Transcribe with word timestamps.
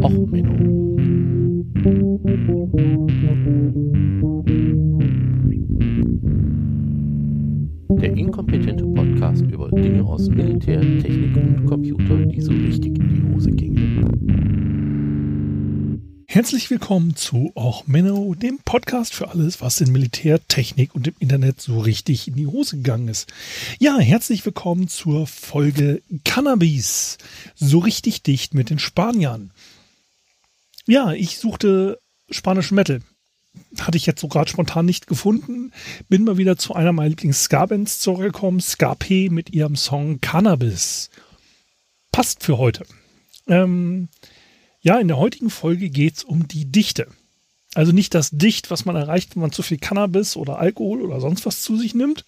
Och, 0.00 0.10
Menno. 0.30 0.96
Der 8.00 8.16
inkompetente 8.16 8.84
Podcast 8.86 9.42
über 9.42 9.70
Dinge 9.70 10.02
aus 10.04 10.28
Militär, 10.28 10.80
Technik 10.80 11.36
und 11.36 11.66
Computer, 11.66 12.16
die 12.26 12.40
so 12.40 12.52
richtig 12.52 12.98
in 12.98 13.08
die 13.08 13.34
Hose 13.34 13.50
gingen. 13.50 14.02
Herzlich 16.26 16.70
willkommen 16.70 17.14
zu 17.14 17.52
Och 17.54 17.86
Menno, 17.86 18.34
dem 18.34 18.58
Podcast 18.64 19.12
für 19.12 19.28
alles, 19.28 19.60
was 19.60 19.82
in 19.82 19.92
Militär, 19.92 20.40
Technik 20.48 20.94
und 20.94 21.06
im 21.06 21.14
Internet 21.18 21.60
so 21.60 21.78
richtig 21.78 22.26
in 22.26 22.36
die 22.36 22.46
Hose 22.46 22.78
gegangen 22.78 23.08
ist. 23.08 23.30
Ja, 23.78 23.98
herzlich 23.98 24.42
willkommen 24.46 24.88
zur 24.88 25.26
Folge 25.26 26.00
Cannabis. 26.24 27.18
So 27.54 27.80
richtig 27.80 28.22
dicht 28.22 28.54
mit 28.54 28.70
den 28.70 28.78
Spaniern. 28.78 29.51
Ja, 30.86 31.12
ich 31.12 31.38
suchte 31.38 31.98
spanischen 32.30 32.74
Metal. 32.74 33.00
Hatte 33.78 33.98
ich 33.98 34.06
jetzt 34.06 34.20
so 34.20 34.28
gerade 34.28 34.50
spontan 34.50 34.86
nicht 34.86 35.06
gefunden. 35.06 35.72
Bin 36.08 36.24
mal 36.24 36.38
wieder 36.38 36.56
zu 36.56 36.74
einer 36.74 36.92
meiner 36.92 37.10
Lieblings-Ska-Bands 37.10 38.00
zurückgekommen. 38.00 38.60
Ska-P 38.60 39.28
mit 39.28 39.50
ihrem 39.50 39.76
Song 39.76 40.20
Cannabis. 40.20 41.10
Passt 42.10 42.42
für 42.42 42.58
heute. 42.58 42.84
Ähm, 43.46 44.08
ja, 44.80 44.98
in 44.98 45.08
der 45.08 45.18
heutigen 45.18 45.50
Folge 45.50 45.90
geht 45.90 46.16
es 46.18 46.24
um 46.24 46.48
die 46.48 46.64
Dichte. 46.64 47.06
Also 47.74 47.92
nicht 47.92 48.14
das 48.14 48.30
Dicht, 48.30 48.70
was 48.70 48.84
man 48.84 48.96
erreicht, 48.96 49.34
wenn 49.34 49.42
man 49.42 49.52
zu 49.52 49.62
viel 49.62 49.78
Cannabis 49.78 50.36
oder 50.36 50.58
Alkohol 50.58 51.02
oder 51.02 51.20
sonst 51.20 51.46
was 51.46 51.62
zu 51.62 51.76
sich 51.76 51.94
nimmt. 51.94 52.24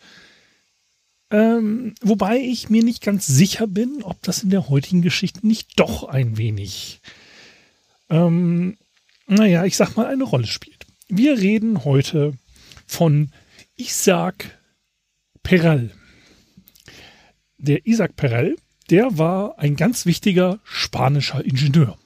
Ähm, 1.30 1.95
wobei 2.00 2.38
ich 2.38 2.70
mir 2.70 2.84
nicht 2.84 3.02
ganz 3.02 3.26
sicher 3.26 3.66
bin, 3.66 4.02
ob 4.02 4.23
das 4.23 4.42
in 4.42 4.50
der 4.50 4.68
heutigen 4.68 5.02
Geschichte 5.02 5.46
nicht 5.46 5.78
doch 5.80 6.04
ein 6.04 6.36
wenig 6.36 7.00
ähm, 8.10 8.76
naja, 9.26 9.65
ich 9.65 9.76
sag 9.76 9.96
mal, 9.96 10.06
eine 10.06 10.24
Rolle 10.24 10.46
spielt. 10.46 10.87
Wir 11.09 11.38
reden 11.38 11.84
heute 11.84 12.32
von 12.87 13.30
Isaac 13.76 14.59
Perel. 15.42 15.92
Der 17.59 17.87
Isaac 17.87 18.16
Perel, 18.16 18.56
der 18.90 19.18
war 19.18 19.59
ein 19.59 19.76
ganz 19.76 20.06
wichtiger 20.06 20.60
spanischer 20.64 21.45
Ingenieur. 21.45 21.98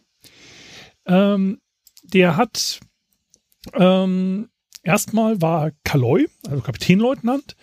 Ähm, 1.07 1.61
der 2.03 2.37
hat 2.37 2.81
ähm, 3.75 4.49
erstmal 4.83 5.43
war 5.43 5.73
Caloi, 5.85 6.27
also 6.47 6.63
Kapitänleutnant, 6.63 7.57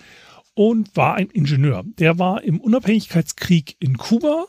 und 0.54 0.96
war 0.96 1.16
ein 1.16 1.30
Ingenieur. 1.30 1.84
Der 1.86 2.18
war 2.20 2.44
im 2.44 2.62
Unabhängigkeitskrieg 2.62 3.76
in 3.80 3.98
Kuba 3.98 4.46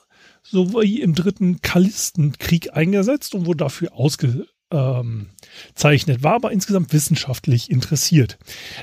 sowie 0.50 1.00
im 1.00 1.14
dritten 1.14 1.61
Kalistenkrieg 1.61 2.75
eingesetzt 2.75 3.34
und 3.34 3.47
wurde 3.47 3.58
dafür 3.58 3.92
ausgezeichnet, 3.94 6.22
war 6.22 6.34
aber 6.34 6.52
insgesamt 6.52 6.92
wissenschaftlich 6.92 7.70
interessiert. 7.70 8.39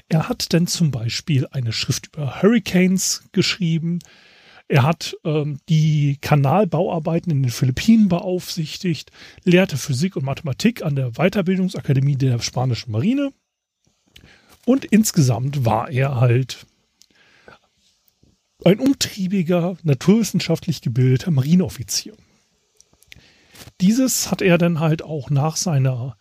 Er 0.09 0.30
hat 0.30 0.53
dann 0.53 0.67
zum 0.67 0.91
Beispiel 0.91 1.47
eine 1.52 1.72
Schrift 1.72 2.08
über 2.08 2.41
Hurricanes 2.41 3.23
geschrieben. 3.31 4.00
Er 4.67 4.84
hat 4.84 5.16
ähm, 5.23 5.59
die 5.69 6.17
Kanalbauarbeiten 6.22 7.31
in 7.31 7.44
den 7.44 7.52
Philippinen 7.52 8.08
beaufsichtigt, 8.08 9.11
lehrte 9.44 9.78
Physik 9.78 10.16
und 10.16 10.25
Mathematik 10.25 10.84
an 10.84 10.95
der 10.95 11.11
Weiterbildungsakademie 11.11 12.16
der 12.16 12.39
spanischen 12.39 12.91
Marine. 12.91 13.31
Und 14.66 14.86
insgesamt 14.86 15.66
war 15.66 15.89
er 15.89 16.19
halt 16.19 16.66
ein 18.66 18.80
umtriebiger, 18.80 19.78
naturwissenschaftlich 19.83 20.81
gebildeter 20.81 21.31
Marineoffizier. 21.31 22.14
Dieses 23.81 24.31
hat 24.31 24.42
er 24.42 24.58
dann 24.58 24.80
halt 24.80 25.03
auch 25.03 25.30
nach 25.30 25.56
seiner 25.56 26.17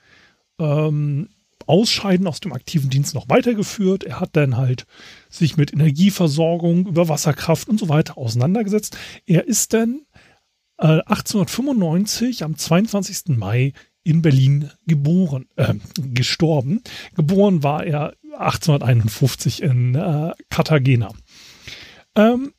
ähm, 0.59 1.29
Ausscheiden 1.67 2.27
aus 2.27 2.41
dem 2.41 2.53
aktiven 2.53 2.91
Dienst 2.91 3.15
noch 3.15 3.29
weitergeführt. 3.29 4.05
Er 4.05 4.21
hat 4.21 4.31
dann 4.33 4.57
halt 4.57 4.87
sich 5.31 5.57
mit 5.57 5.73
Energieversorgung, 5.73 6.87
über 6.87 7.09
Wasserkraft 7.09 7.69
und 7.69 7.79
so 7.79 7.89
weiter 7.89 8.19
auseinandergesetzt. 8.19 8.97
Er 9.27 9.47
ist 9.47 9.73
dann 9.73 10.03
äh, 10.79 11.01
1895 11.07 12.45
am 12.45 12.57
22. 12.57 13.37
Mai 13.37 13.73
in 14.05 14.23
Berlin 14.23 14.71
geboren, 14.87 15.47
äh, 15.57 15.75
gestorben. 15.97 16.83
Geboren 17.15 17.63
war 17.63 17.85
er 17.85 18.15
1851 18.37 19.63
in 19.63 19.95
äh, 19.95 20.33
Cartagena. 20.51 21.11
Ähm, 22.17 22.53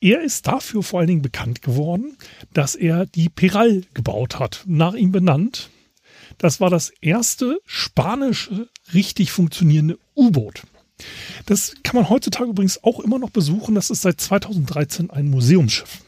er 0.00 0.22
ist 0.22 0.46
dafür 0.46 0.82
vor 0.82 1.00
allen 1.00 1.08
Dingen 1.08 1.22
bekannt 1.22 1.60
geworden, 1.60 2.16
dass 2.54 2.74
er 2.74 3.06
die 3.06 3.28
Peral 3.28 3.82
gebaut 3.92 4.38
hat, 4.38 4.64
nach 4.66 4.94
ihm 4.94 5.12
benannt. 5.12 5.68
Das 6.38 6.60
war 6.60 6.70
das 6.70 6.90
erste 7.02 7.60
spanische 7.66 8.70
richtig 8.94 9.30
funktionierende 9.30 9.98
U-Boot. 10.16 10.62
Das 11.46 11.74
kann 11.82 11.96
man 11.96 12.08
heutzutage 12.08 12.50
übrigens 12.50 12.82
auch 12.82 13.00
immer 13.00 13.18
noch 13.18 13.30
besuchen. 13.30 13.74
Das 13.74 13.90
ist 13.90 14.02
seit 14.02 14.20
2013 14.20 15.10
ein 15.10 15.28
Museumsschiff. 15.28 16.02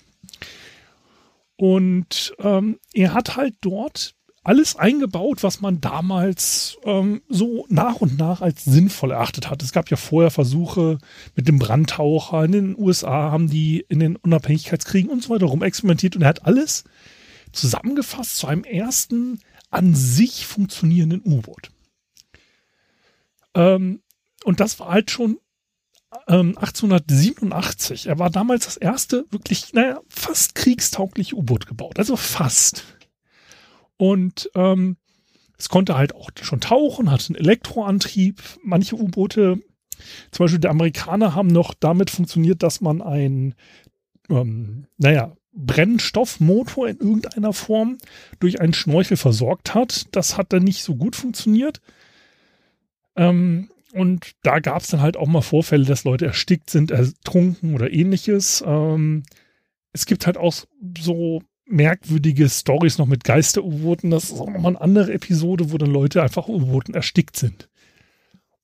Und 1.57 2.35
ähm, 2.39 2.79
er 2.93 3.15
hat 3.15 3.37
halt 3.37 3.57
dort 3.61 4.15
alles 4.45 4.75
eingebaut, 4.75 5.43
was 5.43 5.61
man 5.61 5.81
damals 5.81 6.77
ähm, 6.85 7.23
so 7.29 7.65
nach 7.69 7.97
und 7.97 8.19
nach 8.19 8.41
als 8.41 8.65
sinnvoll 8.65 9.13
erachtet 9.13 9.49
hat. 9.49 9.63
Es 9.63 9.73
gab 9.73 9.89
ja 9.89 9.97
vorher 9.97 10.31
Versuche 10.31 10.99
mit 11.37 11.47
dem 11.47 11.59
Brandtaucher. 11.59 12.45
In 12.45 12.53
den 12.53 12.79
USA 12.79 13.31
haben 13.31 13.49
die 13.49 13.85
in 13.89 14.01
den 14.01 14.17
Unabhängigkeitskriegen 14.17 15.11
und 15.11 15.23
so 15.23 15.31
weiter 15.31 15.47
rum 15.47 15.63
experimentiert 15.63 16.17
und 16.17 16.23
er 16.23 16.29
hat 16.29 16.45
alles 16.45 16.85
zusammengefasst 17.53 18.37
zu 18.39 18.49
einem 18.49 18.65
ersten 18.65 19.39
an 19.71 19.95
sich 19.95 20.47
funktionierenden 20.47 21.23
U-Boot. 21.25 21.71
Ähm, 23.55 24.03
und 24.45 24.59
das 24.59 24.81
war 24.81 24.91
halt 24.91 25.11
schon 25.11 25.39
ähm, 26.27 26.59
1887. 26.59 28.07
Er 28.07 28.19
war 28.19 28.31
damals 28.31 28.65
das 28.65 28.77
erste 28.77 29.25
wirklich, 29.31 29.73
naja, 29.73 30.01
fast 30.09 30.55
kriegstaugliche 30.57 31.37
U-Boot 31.37 31.67
gebaut. 31.67 31.99
Also 31.99 32.17
fast. 32.17 32.85
Und 34.03 34.51
ähm, 34.57 34.97
es 35.57 35.69
konnte 35.69 35.97
halt 35.97 36.13
auch 36.13 36.31
schon 36.43 36.61
tauchen, 36.61 37.09
hatte 37.09 37.29
einen 37.29 37.37
Elektroantrieb. 37.37 38.43
Manche 38.65 38.97
U-Boote, 38.97 39.61
zum 40.33 40.45
Beispiel 40.45 40.59
der 40.59 40.73
Amerikaner, 40.73 41.37
haben 41.37 41.47
noch 41.47 41.73
damit 41.73 42.11
funktioniert, 42.11 42.65
dass 42.65 42.81
man 42.81 43.01
ein, 43.01 43.55
ähm, 44.29 44.89
naja, 44.99 45.37
Brennstoffmotor 45.53 46.89
in 46.89 46.97
irgendeiner 46.97 47.53
Form 47.53 47.99
durch 48.41 48.61
einen 48.61 48.75
Schnorchel 48.75 49.17
versorgt 49.17 49.73
hat. 49.73 50.07
Das 50.11 50.37
hat 50.37 50.53
dann 50.53 50.65
nicht 50.65 50.83
so 50.83 50.97
gut 50.97 51.15
funktioniert. 51.15 51.81
Ähm, 53.15 53.71
und 53.93 54.33
da 54.43 54.59
gab 54.59 54.83
es 54.83 54.89
dann 54.89 55.01
halt 55.01 55.17
auch 55.17 55.29
mal 55.29 55.43
Vorfälle, 55.43 55.85
dass 55.85 56.03
Leute 56.03 56.27
erstickt 56.27 56.71
sind, 56.71 56.91
ertrunken 56.91 57.73
oder 57.77 57.93
ähnliches. 57.93 58.65
Ähm, 58.67 59.23
es 59.93 60.07
gibt 60.07 60.27
halt 60.27 60.39
auch 60.39 60.55
so 60.99 61.43
merkwürdige 61.67 62.49
Stories 62.49 62.99
noch 62.99 63.07
mit 63.07 63.25
Geister-U-Booten. 63.25 64.11
Das 64.11 64.25
ist 64.25 64.41
auch 64.41 64.49
nochmal 64.49 64.73
eine 64.73 64.81
andere 64.81 65.13
Episode, 65.13 65.73
wo 65.73 65.79
dann 65.79 65.91
Leute 65.91 66.23
einfach 66.23 66.49
U-Booten 66.49 66.95
erstickt 66.95 67.37
sind. 67.37 67.69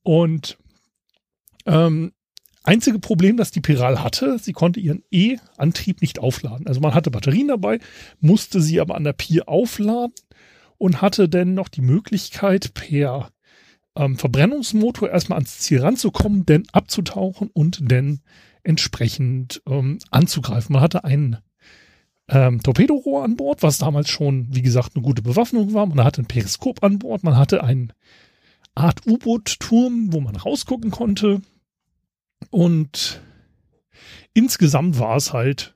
Und 0.02 0.58
ähm, 1.66 2.12
einzige 2.64 2.98
Problem, 2.98 3.36
das 3.36 3.50
die 3.50 3.60
Piral 3.60 4.02
hatte, 4.02 4.38
sie 4.38 4.52
konnte 4.52 4.80
ihren 4.80 5.02
E-Antrieb 5.10 6.00
nicht 6.00 6.18
aufladen. 6.18 6.66
Also 6.66 6.80
man 6.80 6.94
hatte 6.94 7.10
Batterien 7.10 7.48
dabei, 7.48 7.78
musste 8.20 8.60
sie 8.60 8.80
aber 8.80 8.94
an 8.94 9.04
der 9.04 9.12
Pier 9.12 9.48
aufladen 9.48 10.14
und 10.76 11.02
hatte 11.02 11.28
dann 11.28 11.54
noch 11.54 11.68
die 11.68 11.82
Möglichkeit, 11.82 12.72
per 12.74 13.30
ähm, 13.96 14.16
Verbrennungsmotor 14.16 15.10
erstmal 15.10 15.38
ans 15.38 15.58
Ziel 15.58 15.80
ranzukommen, 15.80 16.46
dann 16.46 16.64
abzutauchen 16.72 17.50
und 17.52 17.90
dann 17.90 18.20
entsprechend 18.62 19.62
ähm, 19.68 19.98
anzugreifen. 20.10 20.72
Man 20.72 20.82
hatte 20.82 21.04
einen 21.04 21.38
ähm, 22.28 22.62
Torpedorohr 22.62 23.24
an 23.24 23.36
Bord, 23.36 23.62
was 23.62 23.78
damals 23.78 24.08
schon, 24.08 24.48
wie 24.50 24.62
gesagt, 24.62 24.94
eine 24.94 25.02
gute 25.02 25.22
Bewaffnung 25.22 25.72
war. 25.74 25.86
Man 25.86 26.04
hatte 26.04 26.22
ein 26.22 26.26
Periskop 26.26 26.82
an 26.82 26.98
Bord, 26.98 27.24
man 27.24 27.36
hatte 27.36 27.64
eine 27.64 27.88
Art 28.74 29.06
U-Boot-Turm, 29.06 30.12
wo 30.12 30.20
man 30.20 30.36
rausgucken 30.36 30.90
konnte. 30.90 31.40
Und 32.50 33.20
insgesamt 34.34 34.98
war 34.98 35.16
es 35.16 35.32
halt 35.32 35.74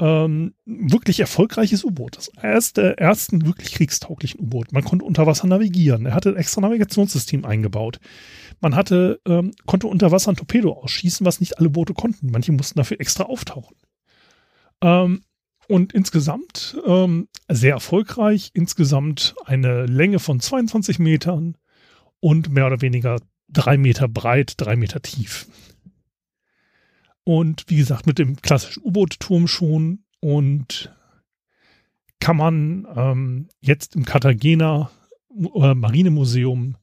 ähm, 0.00 0.54
wirklich 0.64 1.20
erfolgreiches 1.20 1.84
U-Boot. 1.84 2.16
Das 2.16 2.28
erste, 2.28 2.98
ersten 2.98 3.46
wirklich 3.46 3.72
kriegstauglichen 3.72 4.40
U-Boot. 4.40 4.72
Man 4.72 4.84
konnte 4.84 5.04
unter 5.04 5.26
Wasser 5.26 5.46
navigieren. 5.46 6.06
Er 6.06 6.14
hatte 6.14 6.30
ein 6.30 6.36
extra 6.36 6.60
Navigationssystem 6.60 7.44
eingebaut. 7.44 8.00
Man 8.60 8.74
hatte, 8.74 9.20
ähm, 9.26 9.52
konnte 9.66 9.86
unter 9.86 10.10
Wasser 10.10 10.32
ein 10.32 10.36
Torpedo 10.36 10.72
ausschießen, 10.72 11.24
was 11.24 11.40
nicht 11.40 11.58
alle 11.58 11.70
Boote 11.70 11.94
konnten. 11.94 12.30
Manche 12.30 12.52
mussten 12.52 12.78
dafür 12.78 13.00
extra 13.00 13.24
auftauchen. 13.24 13.76
Ähm, 14.82 15.22
und 15.68 15.92
insgesamt 15.92 16.76
ähm, 16.86 17.28
sehr 17.48 17.72
erfolgreich. 17.72 18.50
Insgesamt 18.54 19.34
eine 19.44 19.86
Länge 19.86 20.18
von 20.18 20.40
22 20.40 20.98
Metern 20.98 21.56
und 22.20 22.50
mehr 22.50 22.66
oder 22.66 22.80
weniger 22.80 23.20
drei 23.48 23.76
Meter 23.76 24.08
breit, 24.08 24.54
drei 24.56 24.76
Meter 24.76 25.00
tief. 25.02 25.46
Und 27.24 27.64
wie 27.68 27.76
gesagt, 27.76 28.06
mit 28.06 28.18
dem 28.18 28.36
klassischen 28.36 28.82
U-Boot-Turm 28.84 29.48
schon. 29.48 30.04
Und 30.20 30.94
kann 32.20 32.36
man 32.38 32.86
ähm, 32.96 33.48
jetzt 33.60 33.96
im 33.96 34.06
Cartagena 34.06 34.90
äh, 35.54 35.74
Marinemuseum 35.74 36.76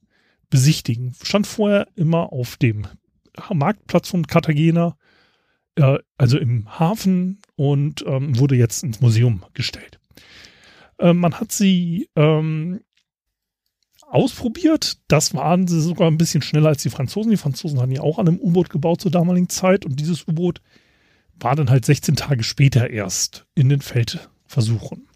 besichtigen. 0.51 1.15
Stand 1.23 1.47
vorher 1.47 1.87
immer 1.95 2.31
auf 2.31 2.57
dem 2.57 2.85
Marktplatz 3.51 4.09
von 4.09 4.27
Cartagena, 4.27 4.97
äh, 5.81 5.99
also 6.17 6.37
im 6.37 6.79
Hafen 6.79 7.39
und 7.55 8.03
ähm, 8.07 8.37
wurde 8.37 8.55
jetzt 8.55 8.83
ins 8.83 9.01
Museum 9.01 9.43
gestellt. 9.53 9.99
Äh, 10.99 11.13
man 11.13 11.39
hat 11.39 11.51
sie 11.51 12.09
ähm, 12.15 12.81
ausprobiert. 14.01 14.97
Das 15.07 15.33
waren 15.33 15.67
sie 15.67 15.81
sogar 15.81 16.09
ein 16.09 16.17
bisschen 16.17 16.41
schneller 16.41 16.69
als 16.69 16.83
die 16.83 16.89
Franzosen. 16.89 17.31
Die 17.31 17.37
Franzosen 17.37 17.79
haben 17.79 17.91
ja 17.91 18.01
auch 18.01 18.19
an 18.19 18.27
einem 18.27 18.39
U-Boot 18.39 18.69
gebaut 18.69 19.01
zur 19.01 19.11
damaligen 19.11 19.49
Zeit 19.49 19.85
und 19.85 19.99
dieses 19.99 20.27
U-Boot 20.27 20.61
war 21.39 21.55
dann 21.55 21.69
halt 21.69 21.85
16 21.85 22.15
Tage 22.15 22.43
später 22.43 22.89
erst 22.89 23.47
in 23.55 23.69
den 23.69 23.81
Feldversuchen. 23.81 25.07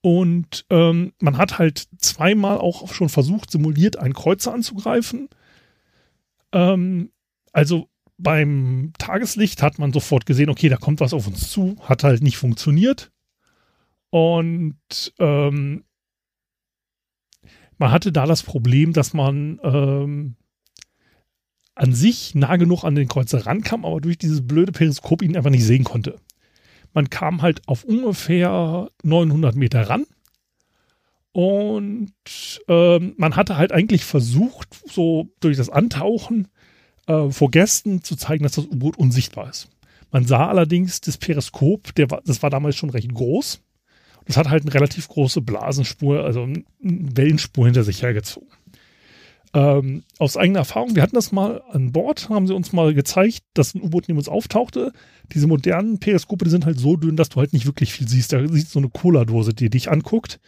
Und 0.00 0.66
ähm, 0.70 1.12
man 1.20 1.38
hat 1.38 1.58
halt 1.58 1.86
zweimal 1.98 2.58
auch 2.58 2.92
schon 2.92 3.08
versucht, 3.08 3.50
simuliert 3.50 3.96
einen 3.98 4.14
Kreuzer 4.14 4.52
anzugreifen. 4.52 5.28
Ähm, 6.52 7.12
also 7.52 7.88
beim 8.22 8.92
Tageslicht 8.98 9.62
hat 9.62 9.78
man 9.78 9.92
sofort 9.92 10.26
gesehen, 10.26 10.50
okay, 10.50 10.68
da 10.68 10.76
kommt 10.76 11.00
was 11.00 11.12
auf 11.12 11.26
uns 11.26 11.50
zu, 11.50 11.76
hat 11.82 12.04
halt 12.04 12.22
nicht 12.22 12.36
funktioniert. 12.36 13.10
Und 14.10 14.76
ähm, 15.18 15.84
man 17.78 17.90
hatte 17.90 18.12
da 18.12 18.26
das 18.26 18.42
Problem, 18.42 18.92
dass 18.92 19.14
man 19.14 19.58
ähm, 19.62 20.36
an 21.74 21.94
sich 21.94 22.34
nah 22.34 22.56
genug 22.56 22.84
an 22.84 22.94
den 22.94 23.08
Kreuzer 23.08 23.46
rankam, 23.46 23.84
aber 23.84 24.00
durch 24.00 24.18
dieses 24.18 24.46
blöde 24.46 24.72
Periskop 24.72 25.22
ihn 25.22 25.36
einfach 25.36 25.50
nicht 25.50 25.64
sehen 25.64 25.84
konnte. 25.84 26.20
Man 26.92 27.10
kam 27.10 27.40
halt 27.42 27.66
auf 27.66 27.84
ungefähr 27.84 28.90
900 29.02 29.56
Meter 29.56 29.88
ran 29.88 30.04
und 31.32 32.12
ähm, 32.68 33.14
man 33.16 33.36
hatte 33.36 33.56
halt 33.56 33.72
eigentlich 33.72 34.04
versucht, 34.04 34.68
so 34.86 35.30
durch 35.40 35.56
das 35.56 35.70
Antauchen 35.70 36.48
äh, 37.06 37.30
vor 37.30 37.50
Gästen 37.50 38.02
zu 38.02 38.16
zeigen, 38.16 38.44
dass 38.44 38.52
das 38.52 38.66
U-Boot 38.66 38.96
unsichtbar 38.96 39.50
ist. 39.50 39.68
Man 40.10 40.26
sah 40.26 40.48
allerdings 40.48 41.00
das 41.00 41.16
Periskop, 41.16 41.94
der 41.94 42.06
das 42.06 42.42
war 42.42 42.50
damals 42.50 42.76
schon 42.76 42.90
recht 42.90 43.12
groß 43.12 43.60
das 44.26 44.36
hat 44.36 44.48
halt 44.48 44.62
eine 44.62 44.74
relativ 44.74 45.08
große 45.08 45.40
Blasenspur, 45.40 46.24
also 46.24 46.42
eine 46.42 46.64
Wellenspur 46.80 47.64
hinter 47.64 47.84
sich 47.84 48.02
hergezogen. 48.02 48.48
Ähm, 49.54 50.02
aus 50.18 50.38
eigener 50.38 50.60
Erfahrung, 50.60 50.94
wir 50.94 51.02
hatten 51.02 51.14
das 51.14 51.30
mal 51.30 51.62
an 51.70 51.92
Bord, 51.92 52.30
haben 52.30 52.46
sie 52.46 52.54
uns 52.54 52.72
mal 52.72 52.94
gezeigt, 52.94 53.42
dass 53.52 53.74
ein 53.74 53.82
U-Boot 53.82 54.04
neben 54.08 54.18
uns 54.18 54.28
auftauchte. 54.28 54.92
Diese 55.34 55.46
modernen 55.46 55.98
Periskope, 55.98 56.44
die 56.44 56.50
sind 56.50 56.64
halt 56.64 56.78
so 56.78 56.96
dünn, 56.96 57.16
dass 57.16 57.28
du 57.28 57.40
halt 57.40 57.52
nicht 57.52 57.66
wirklich 57.66 57.92
viel 57.92 58.08
siehst. 58.08 58.32
Da 58.32 58.40
siehst 58.48 58.68
du 58.68 58.72
so 58.72 58.78
eine 58.78 58.88
Cola-Dose, 58.88 59.52
die 59.52 59.68
dich 59.68 59.90
anguckt. 59.90 60.40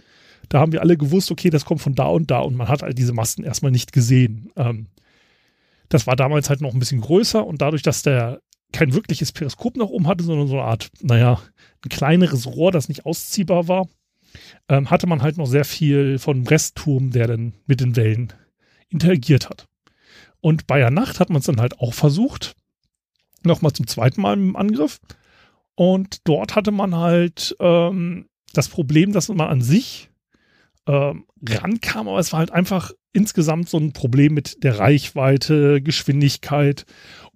Da 0.48 0.60
haben 0.60 0.72
wir 0.72 0.80
alle 0.80 0.96
gewusst, 0.96 1.30
okay, 1.30 1.50
das 1.50 1.66
kommt 1.66 1.82
von 1.82 1.94
da 1.94 2.06
und 2.06 2.30
da 2.30 2.38
und 2.40 2.54
man 2.56 2.68
hat 2.68 2.82
halt 2.82 2.96
diese 2.96 3.12
Masten 3.12 3.44
erstmal 3.44 3.72
nicht 3.72 3.92
gesehen. 3.92 4.50
Ähm, 4.56 4.86
das 5.88 6.06
war 6.06 6.16
damals 6.16 6.48
halt 6.48 6.60
noch 6.60 6.72
ein 6.72 6.78
bisschen 6.78 7.00
größer 7.00 7.44
und 7.44 7.60
dadurch, 7.60 7.82
dass 7.82 8.02
der 8.02 8.40
kein 8.72 8.92
wirkliches 8.92 9.32
Periskop 9.32 9.76
nach 9.76 9.86
oben 9.86 10.08
hatte, 10.08 10.24
sondern 10.24 10.48
so 10.48 10.54
eine 10.54 10.64
Art, 10.64 10.88
naja, 11.00 11.40
ein 11.84 11.88
kleineres 11.88 12.46
Rohr, 12.46 12.72
das 12.72 12.88
nicht 12.88 13.06
ausziehbar 13.06 13.68
war, 13.68 13.86
ähm, 14.68 14.90
hatte 14.90 15.06
man 15.06 15.22
halt 15.22 15.38
noch 15.38 15.46
sehr 15.46 15.64
viel 15.64 16.18
von 16.18 16.46
Restturm, 16.46 17.10
der 17.10 17.28
dann 17.28 17.54
mit 17.66 17.80
den 17.80 17.96
Wellen 17.96 18.32
interagiert 18.88 19.48
hat. 19.48 19.68
Und 20.40 20.66
bei 20.66 20.78
der 20.78 20.90
Nacht 20.90 21.20
hat 21.20 21.30
man 21.30 21.38
es 21.38 21.46
dann 21.46 21.60
halt 21.60 21.78
auch 21.78 21.94
versucht, 21.94 22.56
nochmal 23.44 23.72
zum 23.72 23.86
zweiten 23.86 24.20
Mal 24.20 24.34
im 24.34 24.56
Angriff. 24.56 25.00
Und 25.76 26.18
dort 26.24 26.54
hatte 26.54 26.70
man 26.70 26.96
halt 26.96 27.56
ähm, 27.60 28.26
das 28.52 28.68
Problem, 28.68 29.12
dass 29.12 29.28
man 29.28 29.40
an 29.40 29.62
sich 29.62 30.10
ähm, 30.86 31.26
rankam, 31.48 32.08
aber 32.08 32.18
es 32.18 32.32
war 32.32 32.40
halt 32.40 32.50
einfach 32.50 32.92
insgesamt 33.12 33.68
so 33.68 33.78
ein 33.78 33.92
Problem 33.92 34.34
mit 34.34 34.62
der 34.64 34.78
Reichweite, 34.78 35.80
Geschwindigkeit 35.80 36.84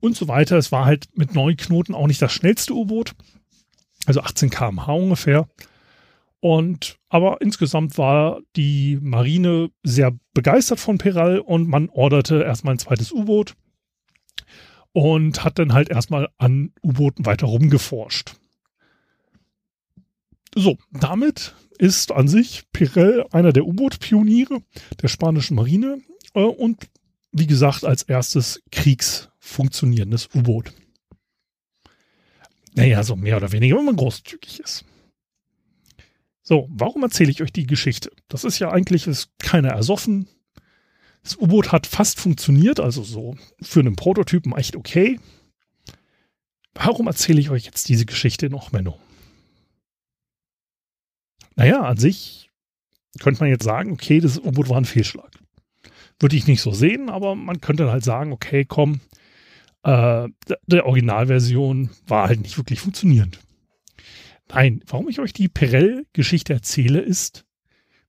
und 0.00 0.16
so 0.16 0.28
weiter. 0.28 0.56
Es 0.56 0.72
war 0.72 0.84
halt 0.84 1.06
mit 1.14 1.34
neun 1.34 1.56
Knoten 1.56 1.94
auch 1.94 2.06
nicht 2.06 2.20
das 2.20 2.32
schnellste 2.32 2.74
U-Boot, 2.74 3.12
also 4.06 4.20
18 4.20 4.50
km/h 4.50 4.92
ungefähr. 4.92 5.48
Und 6.40 6.98
aber 7.08 7.40
insgesamt 7.40 7.98
war 7.98 8.40
die 8.54 8.98
Marine 9.00 9.70
sehr 9.82 10.12
begeistert 10.34 10.78
von 10.78 10.98
Peral 10.98 11.40
und 11.40 11.68
man 11.68 11.88
orderte 11.88 12.42
erstmal 12.42 12.74
ein 12.74 12.78
zweites 12.78 13.12
U-Boot 13.12 13.54
und 14.92 15.44
hat 15.44 15.58
dann 15.58 15.72
halt 15.72 15.88
erstmal 15.88 16.28
an 16.38 16.72
U-Booten 16.82 17.26
weiter 17.26 17.46
rumgeforscht. 17.46 18.34
So, 20.54 20.78
damit 20.92 21.54
ist 21.78 22.12
an 22.12 22.28
sich 22.28 22.64
Pirel 22.72 23.24
einer 23.30 23.52
der 23.52 23.66
U-Boot-Pioniere 23.66 24.62
der 25.00 25.08
spanischen 25.08 25.54
Marine 25.54 26.00
äh, 26.34 26.40
und 26.40 26.88
wie 27.32 27.46
gesagt 27.46 27.84
als 27.84 28.02
erstes 28.02 28.62
kriegsfunktionierendes 28.72 30.28
U-Boot. 30.34 30.72
Naja, 32.74 33.02
so 33.02 33.16
mehr 33.16 33.36
oder 33.36 33.52
weniger, 33.52 33.76
wenn 33.76 33.86
man 33.86 33.96
großzügig 33.96 34.60
ist. 34.60 34.84
So, 36.42 36.68
warum 36.70 37.02
erzähle 37.02 37.30
ich 37.30 37.42
euch 37.42 37.52
die 37.52 37.66
Geschichte? 37.66 38.10
Das 38.28 38.44
ist 38.44 38.58
ja 38.58 38.70
eigentlich 38.70 39.06
ist 39.06 39.30
keiner 39.38 39.70
ersoffen. 39.70 40.28
Das 41.22 41.36
U-Boot 41.36 41.72
hat 41.72 41.86
fast 41.86 42.20
funktioniert, 42.20 42.80
also 42.80 43.02
so 43.02 43.36
für 43.60 43.80
einen 43.80 43.96
Prototypen 43.96 44.56
echt 44.56 44.76
okay. 44.76 45.20
Warum 46.74 47.06
erzähle 47.06 47.40
ich 47.40 47.50
euch 47.50 47.64
jetzt 47.64 47.88
diese 47.88 48.06
Geschichte 48.06 48.48
noch, 48.48 48.72
Menno? 48.72 48.98
Naja, 51.58 51.82
an 51.82 51.96
sich 51.96 52.52
könnte 53.18 53.40
man 53.40 53.50
jetzt 53.50 53.64
sagen, 53.64 53.90
okay, 53.90 54.20
das 54.20 54.38
U-Boot 54.38 54.68
war 54.68 54.76
ein 54.76 54.84
Fehlschlag. 54.84 55.32
Würde 56.20 56.36
ich 56.36 56.46
nicht 56.46 56.60
so 56.60 56.70
sehen, 56.70 57.10
aber 57.10 57.34
man 57.34 57.60
könnte 57.60 57.90
halt 57.90 58.04
sagen, 58.04 58.32
okay, 58.32 58.64
komm, 58.64 59.00
äh, 59.82 60.28
der 60.68 60.86
Originalversion 60.86 61.90
war 62.06 62.28
halt 62.28 62.42
nicht 62.42 62.56
wirklich 62.58 62.78
funktionierend. 62.78 63.40
Nein, 64.48 64.84
warum 64.86 65.08
ich 65.08 65.18
euch 65.18 65.32
die 65.32 65.48
Perel-Geschichte 65.48 66.52
erzähle, 66.52 67.00
ist, 67.00 67.44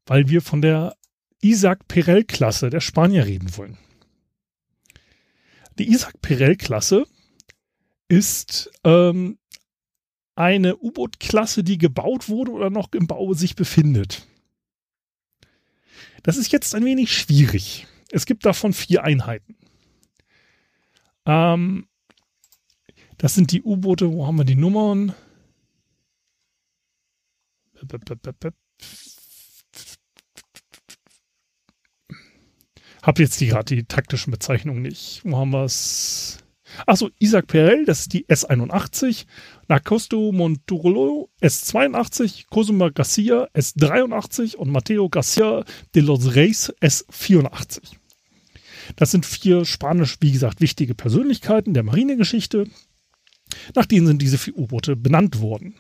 weil 0.06 0.30
wir 0.30 0.42
von 0.44 0.62
der 0.62 0.96
Isaac 1.42 1.88
Perel-Klasse 1.88 2.70
der 2.70 2.82
Spanier 2.82 3.26
reden 3.26 3.58
wollen. 3.58 3.80
Die 5.80 5.90
Isaac 5.90 6.22
Perel-Klasse 6.22 7.06
ist 8.10 8.70
ähm, 8.84 9.40
eine 10.40 10.78
U-Boot-Klasse, 10.78 11.66
die 11.66 11.78
gebaut 11.78 12.30
wurde 12.30 12.52
oder 12.52 12.70
noch 12.70 12.94
im 12.94 13.08
Bau 13.08 13.34
sich 13.34 13.56
befindet. 13.56 14.26
Das 16.24 16.38
ist 16.38 16.52
jetzt 16.54 16.74
ein 16.76 16.86
wenig 16.86 17.14
schwierig. 17.14 17.88
Es 18.10 18.26
gibt 18.26 18.46
davon 18.46 18.72
vier 18.72 19.04
Einheiten. 19.04 19.58
Ähm, 21.26 21.88
das 23.18 23.36
sind 23.36 23.52
die 23.52 23.62
U-Boote, 23.62 24.14
wo 24.14 24.26
haben 24.26 24.38
wir 24.38 24.46
die 24.46 24.56
Nummern? 24.56 25.14
Hab 33.02 33.20
jetzt 33.20 33.42
die 33.42 33.48
gerade 33.48 33.76
die 33.76 33.84
taktischen 33.84 34.32
Bezeichnungen 34.32 34.82
nicht. 34.82 35.22
Wo 35.26 35.38
haben 35.38 35.52
wir 35.52 35.66
es? 35.66 36.38
Achso, 36.86 37.10
Isaac 37.20 37.48
Perel, 37.48 37.86
das 37.86 38.02
ist 38.02 38.14
die 38.14 38.26
S81. 38.26 39.26
Nacosto 39.68 40.32
Monturolo 40.32 41.30
S82. 41.42 42.46
Cosima 42.50 42.90
Garcia 42.90 43.48
S83 43.54 44.56
und 44.56 44.72
Mateo 44.72 45.10
Garcia 45.10 45.64
de 45.96 46.02
los 46.02 46.36
Reyes 46.36 46.74
S84. 46.82 47.82
Das 48.96 49.12
sind 49.12 49.26
vier 49.26 49.66
spanisch, 49.66 50.18
wie 50.22 50.32
gesagt, 50.32 50.62
wichtige 50.62 50.96
Persönlichkeiten 50.96 51.74
der 51.74 51.84
Marinegeschichte. 51.84 52.66
Nach 53.76 53.86
denen 53.86 54.08
sind 54.08 54.22
diese 54.22 54.38
vier 54.38 54.58
U-Boote 54.58 54.96
benannt 54.96 55.42
worden. 55.42 55.76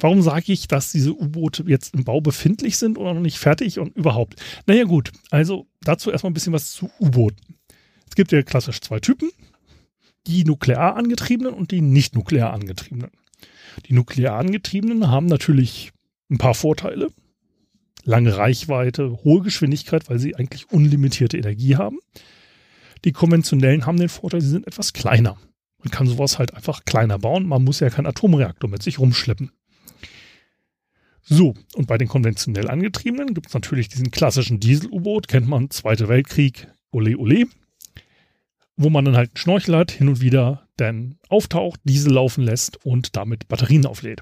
Warum 0.00 0.22
sage 0.22 0.52
ich, 0.52 0.68
dass 0.68 0.92
diese 0.92 1.12
U-Boote 1.12 1.64
jetzt 1.66 1.94
im 1.94 2.04
Bau 2.04 2.20
befindlich 2.20 2.76
sind 2.76 2.98
oder 2.98 3.14
noch 3.14 3.20
nicht 3.20 3.38
fertig 3.38 3.80
und 3.80 3.96
überhaupt? 3.96 4.40
Naja 4.66 4.84
gut, 4.84 5.10
also 5.30 5.66
dazu 5.80 6.10
erstmal 6.12 6.30
ein 6.30 6.34
bisschen 6.34 6.52
was 6.52 6.70
zu 6.70 6.88
U-Booten. 7.00 7.56
Es 8.08 8.14
gibt 8.14 8.30
ja 8.30 8.42
klassisch 8.42 8.80
zwei 8.80 9.00
Typen 9.00 9.30
die 10.28 10.44
nuklear 10.44 10.94
angetriebenen 10.96 11.54
und 11.54 11.70
die 11.70 11.80
nicht 11.80 12.14
nuklear 12.14 12.52
angetriebenen. 12.52 13.10
Die 13.86 13.94
nuklear 13.94 14.36
angetriebenen 14.36 15.08
haben 15.08 15.26
natürlich 15.26 15.92
ein 16.30 16.38
paar 16.38 16.54
Vorteile. 16.54 17.08
Lange 18.04 18.36
Reichweite, 18.36 19.18
hohe 19.24 19.42
Geschwindigkeit, 19.42 20.08
weil 20.08 20.18
sie 20.18 20.36
eigentlich 20.36 20.70
unlimitierte 20.70 21.38
Energie 21.38 21.76
haben. 21.76 21.98
Die 23.04 23.12
konventionellen 23.12 23.86
haben 23.86 23.98
den 23.98 24.08
Vorteil, 24.08 24.40
sie 24.40 24.50
sind 24.50 24.66
etwas 24.66 24.92
kleiner. 24.92 25.38
Man 25.78 25.90
kann 25.90 26.06
sowas 26.06 26.38
halt 26.38 26.54
einfach 26.54 26.84
kleiner 26.84 27.18
bauen. 27.18 27.46
Man 27.46 27.64
muss 27.64 27.80
ja 27.80 27.88
keinen 27.88 28.06
Atomreaktor 28.06 28.68
mit 28.68 28.82
sich 28.82 28.98
rumschleppen. 28.98 29.52
So, 31.22 31.54
und 31.74 31.86
bei 31.86 31.98
den 31.98 32.08
konventionell 32.08 32.68
angetriebenen 32.68 33.34
gibt 33.34 33.48
es 33.48 33.54
natürlich 33.54 33.88
diesen 33.88 34.10
klassischen 34.10 34.60
Diesel-U-Boot, 34.60 35.28
kennt 35.28 35.46
man, 35.46 35.70
Zweiter 35.70 36.08
Weltkrieg, 36.08 36.68
ole 36.90 37.16
ole 37.16 37.46
wo 38.78 38.88
man 38.88 39.04
dann 39.04 39.16
halt 39.16 39.30
einen 39.30 39.36
Schnorchel 39.36 39.76
hat, 39.76 39.90
hin 39.90 40.08
und 40.08 40.20
wieder 40.20 40.66
dann 40.76 41.18
auftaucht, 41.28 41.80
Diesel 41.84 42.12
laufen 42.12 42.44
lässt 42.44 42.84
und 42.86 43.16
damit 43.16 43.48
Batterien 43.48 43.84
auflädt. 43.84 44.20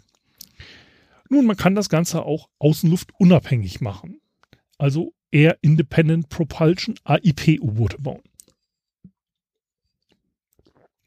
Nun, 1.29 1.45
man 1.45 1.57
kann 1.57 1.75
das 1.75 1.89
Ganze 1.89 2.25
auch 2.25 2.49
außenluftunabhängig 2.59 3.81
machen. 3.81 4.21
Also 4.79 5.13
Air 5.31 5.59
Independent 5.61 6.31
Propulsion 6.31 6.95
AIP-U-Boote 7.05 7.99
bauen. 8.01 8.23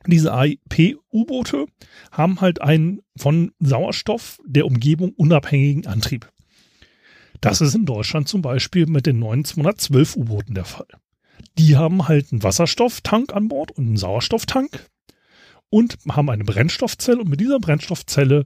Diese 0.05 0.33
AIP-U-Boote 0.33 1.65
haben 2.11 2.41
halt 2.41 2.61
einen 2.61 3.01
von 3.17 3.51
Sauerstoff 3.59 4.39
der 4.45 4.65
Umgebung 4.65 5.13
unabhängigen 5.13 5.87
Antrieb. 5.87 6.31
Das 7.41 7.61
ist 7.61 7.73
in 7.73 7.85
Deutschland 7.85 8.27
zum 8.27 8.41
Beispiel 8.41 8.85
mit 8.85 9.05
den 9.05 9.19
neuen 9.19 9.43
212 9.43 10.17
U-Booten 10.17 10.53
der 10.53 10.65
Fall. 10.65 10.87
Die 11.57 11.77
haben 11.77 12.07
halt 12.07 12.31
einen 12.31 12.43
Wasserstofftank 12.43 13.33
an 13.33 13.47
Bord 13.47 13.71
und 13.71 13.87
einen 13.87 13.97
Sauerstofftank 13.97 14.89
und 15.69 15.97
haben 16.09 16.29
eine 16.29 16.43
Brennstoffzelle 16.43 17.19
und 17.19 17.29
mit 17.29 17.39
dieser 17.39 17.59
Brennstoffzelle 17.59 18.45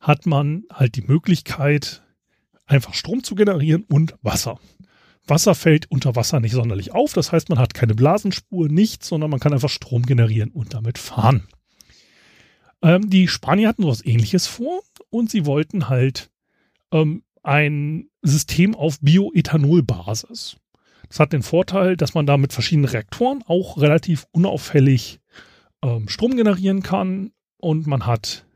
hat 0.00 0.26
man 0.26 0.64
halt 0.72 0.96
die 0.96 1.02
Möglichkeit, 1.02 2.02
einfach 2.66 2.94
Strom 2.94 3.22
zu 3.22 3.34
generieren 3.34 3.84
und 3.88 4.16
Wasser. 4.22 4.58
Wasser 5.26 5.54
fällt 5.54 5.90
unter 5.90 6.16
Wasser 6.16 6.40
nicht 6.40 6.52
sonderlich 6.52 6.92
auf, 6.92 7.12
das 7.12 7.30
heißt, 7.30 7.48
man 7.48 7.58
hat 7.58 7.74
keine 7.74 7.94
Blasenspur, 7.94 8.68
nichts, 8.68 9.08
sondern 9.08 9.30
man 9.30 9.40
kann 9.40 9.52
einfach 9.52 9.68
Strom 9.68 10.02
generieren 10.02 10.50
und 10.50 10.74
damit 10.74 10.98
fahren. 10.98 11.46
Ähm, 12.82 13.08
die 13.08 13.28
Spanier 13.28 13.68
hatten 13.68 13.82
sowas 13.82 14.04
ähnliches 14.04 14.46
vor 14.46 14.82
und 15.10 15.30
sie 15.30 15.46
wollten 15.46 15.88
halt 15.88 16.30
ähm, 16.90 17.22
ein 17.42 18.08
System 18.22 18.74
auf 18.74 18.98
Bioethanolbasis. 19.00 20.56
Das 21.12 21.20
hat 21.20 21.34
den 21.34 21.42
Vorteil, 21.42 21.98
dass 21.98 22.14
man 22.14 22.24
da 22.24 22.38
mit 22.38 22.54
verschiedenen 22.54 22.88
Reaktoren 22.88 23.44
auch 23.46 23.76
relativ 23.76 24.26
unauffällig 24.32 25.20
ähm, 25.84 26.08
Strom 26.08 26.36
generieren 26.36 26.82
kann 26.82 27.32
und 27.58 27.86
man 27.86 28.06
hat 28.06 28.46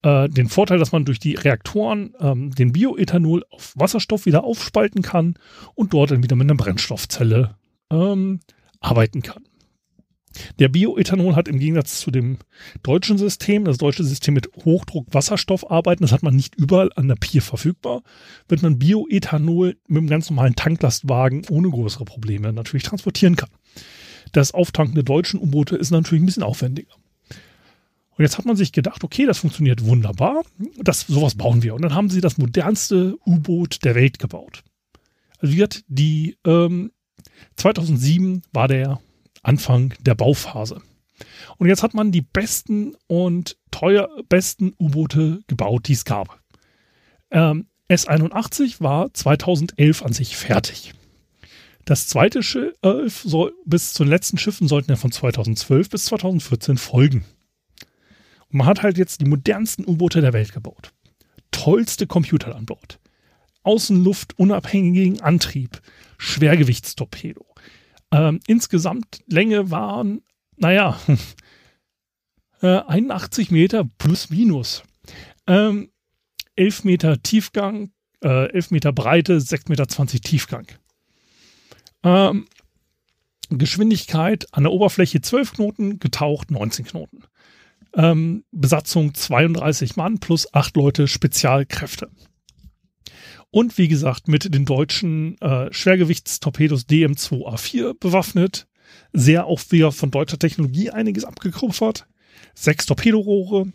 äh, 0.00 0.26
den 0.30 0.48
Vorteil, 0.48 0.78
dass 0.78 0.92
man 0.92 1.04
durch 1.04 1.18
die 1.18 1.34
Reaktoren 1.34 2.14
ähm, 2.18 2.50
den 2.54 2.72
Bioethanol 2.72 3.44
auf 3.50 3.74
Wasserstoff 3.76 4.24
wieder 4.24 4.42
aufspalten 4.42 5.02
kann 5.02 5.34
und 5.74 5.92
dort 5.92 6.12
dann 6.12 6.22
wieder 6.22 6.34
mit 6.34 6.46
einer 6.46 6.56
Brennstoffzelle 6.56 7.56
ähm, 7.92 8.40
arbeiten 8.80 9.20
kann. 9.20 9.44
Der 10.58 10.68
Bioethanol 10.68 11.36
hat 11.36 11.48
im 11.48 11.58
Gegensatz 11.58 12.00
zu 12.00 12.10
dem 12.10 12.38
deutschen 12.82 13.18
System, 13.18 13.64
das 13.64 13.78
deutsche 13.78 14.04
System 14.04 14.34
mit 14.34 14.48
Hochdruck 14.64 15.06
Wasserstoff 15.12 15.70
arbeiten, 15.70 16.02
das 16.02 16.12
hat 16.12 16.22
man 16.22 16.36
nicht 16.36 16.54
überall 16.54 16.90
an 16.96 17.08
der 17.08 17.16
Pier 17.16 17.42
verfügbar, 17.42 18.02
wird 18.48 18.62
man 18.62 18.78
Bioethanol 18.78 19.76
mit 19.86 19.98
einem 19.98 20.08
ganz 20.08 20.30
normalen 20.30 20.56
Tanklastwagen 20.56 21.42
ohne 21.50 21.70
größere 21.70 22.04
Probleme 22.04 22.52
natürlich 22.52 22.84
transportieren 22.84 23.36
kann. 23.36 23.50
Das 24.32 24.52
Auftanken 24.52 24.94
der 24.94 25.04
deutschen 25.04 25.40
U-Boote 25.40 25.76
ist 25.76 25.90
natürlich 25.90 26.22
ein 26.22 26.26
bisschen 26.26 26.42
aufwendiger. 26.42 26.92
Und 28.18 28.24
jetzt 28.24 28.38
hat 28.38 28.46
man 28.46 28.56
sich 28.56 28.72
gedacht, 28.72 29.04
okay, 29.04 29.26
das 29.26 29.38
funktioniert 29.38 29.84
wunderbar, 29.84 30.42
das, 30.78 31.00
sowas 31.02 31.34
bauen 31.34 31.62
wir. 31.62 31.74
Und 31.74 31.82
dann 31.82 31.94
haben 31.94 32.08
sie 32.08 32.22
das 32.22 32.38
modernste 32.38 33.16
U-Boot 33.26 33.84
der 33.84 33.94
Welt 33.94 34.18
gebaut. 34.18 34.62
Also 35.38 35.54
wird 35.54 35.84
die 35.88 36.38
ähm, 36.46 36.92
2007 37.56 38.42
war 38.52 38.68
der 38.68 39.00
Anfang 39.46 39.94
der 40.00 40.14
Bauphase. 40.14 40.82
Und 41.58 41.68
jetzt 41.68 41.82
hat 41.82 41.94
man 41.94 42.12
die 42.12 42.22
besten 42.22 42.94
und 43.06 43.56
teuer 43.70 44.08
besten 44.28 44.74
U-Boote 44.78 45.40
gebaut, 45.46 45.88
die 45.88 45.94
es 45.94 46.04
gab. 46.04 46.40
Ähm, 47.30 47.66
S81 47.88 48.80
war 48.80 49.14
2011 49.14 50.02
an 50.02 50.12
sich 50.12 50.36
fertig. 50.36 50.92
Das 51.84 52.08
zweite 52.08 52.42
Schiff 52.42 52.74
äh, 52.82 53.08
soll, 53.08 53.54
bis 53.64 53.92
zu 53.92 54.02
den 54.02 54.10
letzten 54.10 54.38
Schiffen 54.38 54.66
sollten 54.66 54.90
ja 54.90 54.96
von 54.96 55.12
2012 55.12 55.88
bis 55.88 56.06
2014 56.06 56.76
folgen. 56.76 57.24
Und 58.48 58.58
man 58.58 58.66
hat 58.66 58.82
halt 58.82 58.98
jetzt 58.98 59.20
die 59.20 59.26
modernsten 59.26 59.86
U-Boote 59.86 60.20
der 60.20 60.32
Welt 60.32 60.52
gebaut. 60.52 60.92
Tollste 61.52 62.08
Computer 62.08 62.56
an 62.56 62.66
Bord. 62.66 62.98
Außenluft 63.62 64.38
unabhängigen 64.38 65.20
Antrieb. 65.20 65.80
Schwergewichtstorpedo. 66.18 67.46
Ähm, 68.12 68.40
insgesamt 68.46 69.22
Länge 69.26 69.70
waren, 69.70 70.22
naja, 70.56 70.98
äh, 72.62 72.78
81 72.78 73.50
Meter 73.50 73.84
plus 73.98 74.30
minus. 74.30 74.82
Ähm, 75.46 75.90
11 76.56 76.84
Meter 76.84 77.22
Tiefgang, 77.22 77.90
äh, 78.22 78.50
11 78.52 78.70
Meter 78.70 78.92
Breite, 78.92 79.38
6,20 79.38 79.68
Meter 79.68 79.86
Tiefgang. 79.86 80.66
Ähm, 82.02 82.46
Geschwindigkeit 83.50 84.46
an 84.52 84.64
der 84.64 84.72
Oberfläche 84.72 85.20
12 85.20 85.52
Knoten, 85.54 85.98
getaucht 85.98 86.50
19 86.50 86.84
Knoten. 86.86 87.22
Ähm, 87.94 88.44
Besatzung 88.50 89.14
32 89.14 89.96
Mann 89.96 90.18
plus 90.18 90.52
8 90.52 90.76
Leute 90.76 91.08
Spezialkräfte. 91.08 92.10
Und 93.56 93.78
wie 93.78 93.88
gesagt, 93.88 94.28
mit 94.28 94.52
den 94.52 94.66
deutschen 94.66 95.40
äh, 95.40 95.72
Schwergewichtstorpedos 95.72 96.82
DM2A4 96.90 97.94
bewaffnet. 97.98 98.68
Sehr 99.14 99.46
auch 99.46 99.62
wieder 99.70 99.92
von 99.92 100.10
deutscher 100.10 100.38
Technologie 100.38 100.90
einiges 100.90 101.24
abgekupfert. 101.24 102.06
Sechs 102.54 102.84
Torpedorohre 102.84 103.72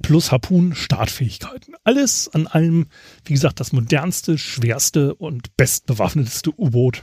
plus 0.00 0.30
Harpun-Startfähigkeiten. 0.30 1.74
Alles 1.82 2.28
an 2.28 2.46
allem, 2.46 2.86
wie 3.24 3.32
gesagt, 3.32 3.58
das 3.58 3.72
modernste, 3.72 4.38
schwerste 4.38 5.16
und 5.16 5.56
bestbewaffneteste 5.56 6.52
U-Boot, 6.56 7.02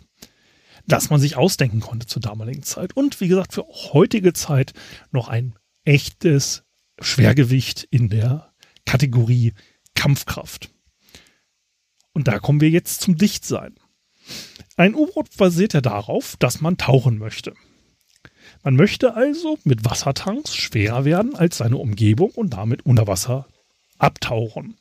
das 0.88 1.10
man 1.10 1.20
sich 1.20 1.36
ausdenken 1.36 1.82
konnte 1.82 2.08
zur 2.08 2.22
damaligen 2.22 2.64
Zeit. 2.64 2.96
Und 2.96 3.20
wie 3.20 3.28
gesagt, 3.28 3.54
für 3.54 3.66
heutige 3.68 4.32
Zeit 4.32 4.72
noch 5.12 5.28
ein 5.28 5.56
echtes 5.84 6.64
Schwergewicht 7.02 7.86
in 7.92 8.08
der 8.08 8.54
Kategorie 8.86 9.52
Kampfkraft. 9.94 10.70
Und 12.18 12.28
da 12.28 12.40
kommen 12.40 12.62
wir 12.62 12.72
jetzt 12.72 13.02
zum 13.02 13.16
Dichtsein. 13.16 13.76
Ein 14.76 14.96
U-Boot 14.96 15.38
basiert 15.38 15.76
ja 15.76 15.82
darauf, 15.82 16.36
dass 16.40 16.62
man 16.62 16.76
tauchen 16.76 17.20
möchte. 17.20 17.54
Man 18.64 18.76
möchte 18.76 19.14
also 19.14 19.60
mit 19.66 19.86
Wassertanks 19.86 20.56
schwerer 20.56 21.06
werden 21.06 21.36
als 21.36 21.58
seine 21.58 21.78
Umgebung 21.78 22.32
und 22.32 22.56
damit 22.56 22.88
unter 22.88 23.06
Wasser 23.06 23.46
abtauchen. 24.00 24.78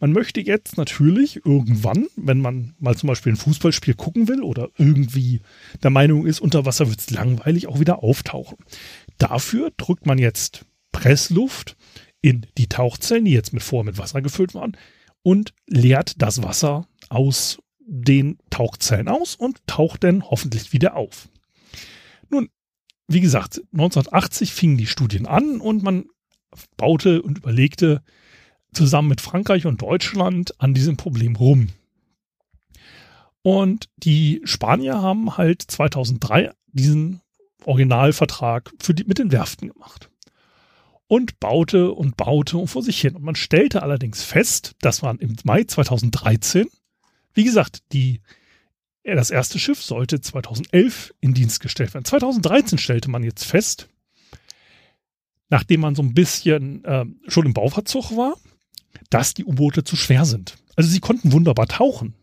Man 0.00 0.10
möchte 0.10 0.40
jetzt 0.40 0.78
natürlich 0.78 1.46
irgendwann, 1.46 2.08
wenn 2.16 2.40
man 2.40 2.74
mal 2.80 2.96
zum 2.96 3.06
Beispiel 3.06 3.34
ein 3.34 3.36
Fußballspiel 3.36 3.94
gucken 3.94 4.26
will 4.26 4.42
oder 4.42 4.70
irgendwie 4.76 5.42
der 5.84 5.90
Meinung 5.90 6.26
ist, 6.26 6.40
unter 6.40 6.66
Wasser 6.66 6.88
wird 6.88 6.98
es 6.98 7.10
langweilig, 7.10 7.68
auch 7.68 7.78
wieder 7.78 8.02
auftauchen. 8.02 8.58
Dafür 9.16 9.70
drückt 9.76 10.06
man 10.06 10.18
jetzt 10.18 10.66
Pressluft 10.90 11.76
in 12.20 12.46
die 12.58 12.66
Tauchzellen, 12.68 13.26
die 13.26 13.32
jetzt 13.32 13.52
mit 13.52 13.62
vor 13.62 13.84
mit 13.84 13.96
Wasser 13.96 14.22
gefüllt 14.22 14.56
waren, 14.56 14.76
und 15.22 15.52
leert 15.66 16.20
das 16.20 16.42
Wasser 16.42 16.86
aus 17.08 17.58
den 17.78 18.38
Tauchzellen 18.50 19.08
aus 19.08 19.34
und 19.34 19.66
taucht 19.66 20.04
dann 20.04 20.22
hoffentlich 20.22 20.72
wieder 20.72 20.96
auf. 20.96 21.28
Nun, 22.28 22.48
wie 23.08 23.20
gesagt, 23.20 23.60
1980 23.72 24.52
fingen 24.52 24.76
die 24.76 24.86
Studien 24.86 25.26
an 25.26 25.60
und 25.60 25.82
man 25.82 26.04
baute 26.76 27.22
und 27.22 27.38
überlegte 27.38 28.02
zusammen 28.72 29.08
mit 29.08 29.20
Frankreich 29.20 29.66
und 29.66 29.82
Deutschland 29.82 30.60
an 30.60 30.74
diesem 30.74 30.96
Problem 30.96 31.36
rum. 31.36 31.68
Und 33.42 33.88
die 33.96 34.40
Spanier 34.44 35.00
haben 35.00 35.36
halt 35.36 35.62
2003 35.62 36.52
diesen 36.68 37.20
Originalvertrag 37.64 38.70
die, 38.88 39.04
mit 39.04 39.18
den 39.18 39.32
Werften 39.32 39.68
gemacht. 39.72 40.10
Und 41.10 41.40
baute 41.40 41.90
und 41.90 42.16
baute 42.16 42.56
und 42.56 42.68
vor 42.68 42.84
sich 42.84 43.00
hin. 43.00 43.16
Und 43.16 43.24
man 43.24 43.34
stellte 43.34 43.82
allerdings 43.82 44.22
fest, 44.22 44.76
dass 44.80 45.02
man 45.02 45.18
im 45.18 45.34
Mai 45.42 45.64
2013, 45.64 46.68
wie 47.34 47.42
gesagt, 47.42 47.82
die, 47.92 48.20
das 49.02 49.30
erste 49.30 49.58
Schiff 49.58 49.82
sollte 49.82 50.20
2011 50.20 51.12
in 51.20 51.34
Dienst 51.34 51.58
gestellt 51.58 51.94
werden. 51.94 52.04
2013 52.04 52.78
stellte 52.78 53.10
man 53.10 53.24
jetzt 53.24 53.44
fest, 53.44 53.88
nachdem 55.48 55.80
man 55.80 55.96
so 55.96 56.02
ein 56.02 56.14
bisschen 56.14 56.84
äh, 56.84 57.06
schon 57.26 57.44
im 57.44 57.54
Bauverzug 57.54 58.16
war, 58.16 58.36
dass 59.08 59.34
die 59.34 59.44
U-Boote 59.44 59.82
zu 59.82 59.96
schwer 59.96 60.24
sind. 60.24 60.58
Also 60.76 60.90
sie 60.90 61.00
konnten 61.00 61.32
wunderbar 61.32 61.66
tauchen 61.66 62.14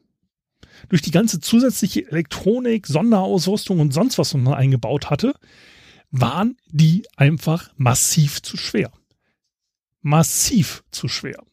durch 0.88 1.02
die 1.02 1.12
ganze 1.12 1.42
zusätzliche 1.42 2.10
Elektronik, 2.10 2.88
Sonderausrüstung 2.88 3.82
und 3.82 3.94
sonst 3.94 4.18
was, 4.18 4.34
was 4.34 4.42
man 4.42 4.54
eingebaut 4.54 5.10
hatte, 5.10 5.34
waren 6.22 6.58
die 6.68 7.06
einfach 7.16 7.72
massiv 7.78 8.42
zu 8.42 8.58
schwer. 8.58 8.92
Massiv 10.02 10.84
zu 10.92 11.08
schwer. 11.08 11.44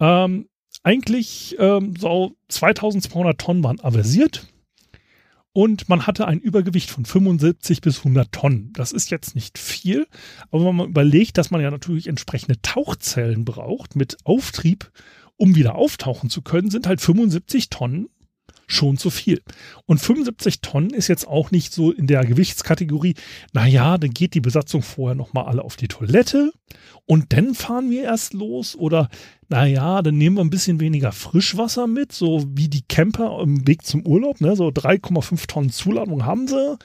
Ähm, 0.00 0.48
eigentlich 0.82 1.56
ähm, 1.58 1.94
so 1.96 2.36
2200 2.48 3.40
Tonnen 3.40 3.64
waren 3.64 3.80
aversiert 3.80 4.46
und 5.52 5.88
man 5.88 6.06
hatte 6.06 6.26
ein 6.26 6.40
Übergewicht 6.40 6.90
von 6.90 7.04
75 7.04 7.80
bis 7.80 7.98
100 7.98 8.32
Tonnen. 8.32 8.72
Das 8.74 8.92
ist 8.92 9.10
jetzt 9.10 9.34
nicht 9.36 9.56
viel, 9.56 10.06
aber 10.50 10.66
wenn 10.66 10.76
man 10.76 10.88
überlegt, 10.88 11.38
dass 11.38 11.50
man 11.50 11.60
ja 11.60 11.70
natürlich 11.70 12.08
entsprechende 12.08 12.60
Tauchzellen 12.60 13.44
braucht 13.44 13.94
mit 13.96 14.18
Auftrieb, 14.24 14.90
um 15.36 15.54
wieder 15.54 15.76
auftauchen 15.76 16.28
zu 16.28 16.42
können, 16.42 16.70
sind 16.70 16.86
halt 16.86 17.00
75 17.00 17.70
Tonnen 17.70 18.08
schon 18.66 18.96
zu 18.96 19.10
viel. 19.10 19.42
Und 19.86 19.98
75 19.98 20.60
Tonnen 20.60 20.90
ist 20.90 21.08
jetzt 21.08 21.26
auch 21.26 21.50
nicht 21.50 21.72
so 21.72 21.92
in 21.92 22.06
der 22.06 22.24
Gewichtskategorie, 22.24 23.14
naja, 23.52 23.98
dann 23.98 24.10
geht 24.10 24.34
die 24.34 24.40
Besatzung 24.40 24.82
vorher 24.82 25.14
nochmal 25.14 25.46
alle 25.46 25.62
auf 25.62 25.76
die 25.76 25.88
Toilette 25.88 26.52
und 27.06 27.32
dann 27.32 27.54
fahren 27.54 27.90
wir 27.90 28.04
erst 28.04 28.32
los 28.32 28.76
oder 28.76 29.08
naja, 29.48 30.00
dann 30.02 30.16
nehmen 30.16 30.36
wir 30.36 30.44
ein 30.44 30.50
bisschen 30.50 30.80
weniger 30.80 31.12
Frischwasser 31.12 31.86
mit, 31.86 32.12
so 32.12 32.44
wie 32.48 32.68
die 32.68 32.82
Camper 32.82 33.40
im 33.42 33.66
Weg 33.66 33.84
zum 33.84 34.06
Urlaub, 34.06 34.40
ne? 34.40 34.56
so 34.56 34.68
3,5 34.68 35.46
Tonnen 35.46 35.70
Zuladung 35.70 36.24
haben 36.24 36.48
sie, 36.48 36.78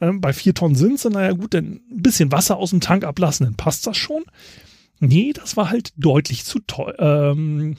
ähm, 0.00 0.20
bei 0.20 0.32
4 0.32 0.54
Tonnen 0.54 0.76
sind 0.76 1.00
sie, 1.00 1.10
naja 1.10 1.32
gut, 1.32 1.54
dann 1.54 1.80
ein 1.90 2.02
bisschen 2.02 2.30
Wasser 2.32 2.56
aus 2.56 2.70
dem 2.70 2.80
Tank 2.80 3.04
ablassen, 3.04 3.46
dann 3.46 3.56
passt 3.56 3.86
das 3.86 3.96
schon. 3.96 4.22
Nee, 5.00 5.32
das 5.32 5.56
war 5.56 5.70
halt 5.70 5.92
deutlich 5.96 6.44
zu 6.44 6.60
teuer. 6.60 6.94
Ähm, 6.98 7.76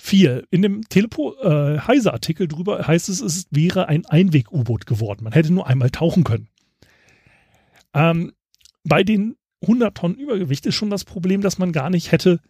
viel. 0.00 0.46
In 0.50 0.62
dem 0.62 0.88
Telepo 0.88 1.34
äh, 1.42 1.78
drüber 1.78 2.86
heißt 2.86 3.08
es, 3.08 3.20
es 3.20 3.46
wäre 3.50 3.88
ein 3.88 4.06
Einweg-U-Boot 4.06 4.86
geworden. 4.86 5.24
Man 5.24 5.32
hätte 5.32 5.52
nur 5.52 5.66
einmal 5.66 5.90
tauchen 5.90 6.24
können. 6.24 6.48
Ähm, 7.94 8.32
bei 8.84 9.02
den 9.02 9.36
100 9.62 9.96
Tonnen 9.96 10.16
Übergewicht 10.16 10.64
ist 10.66 10.74
schon 10.74 10.90
das 10.90 11.04
Problem, 11.04 11.42
dass 11.42 11.58
man 11.58 11.72
gar 11.72 11.90
nicht 11.90 12.12
hätte 12.12 12.40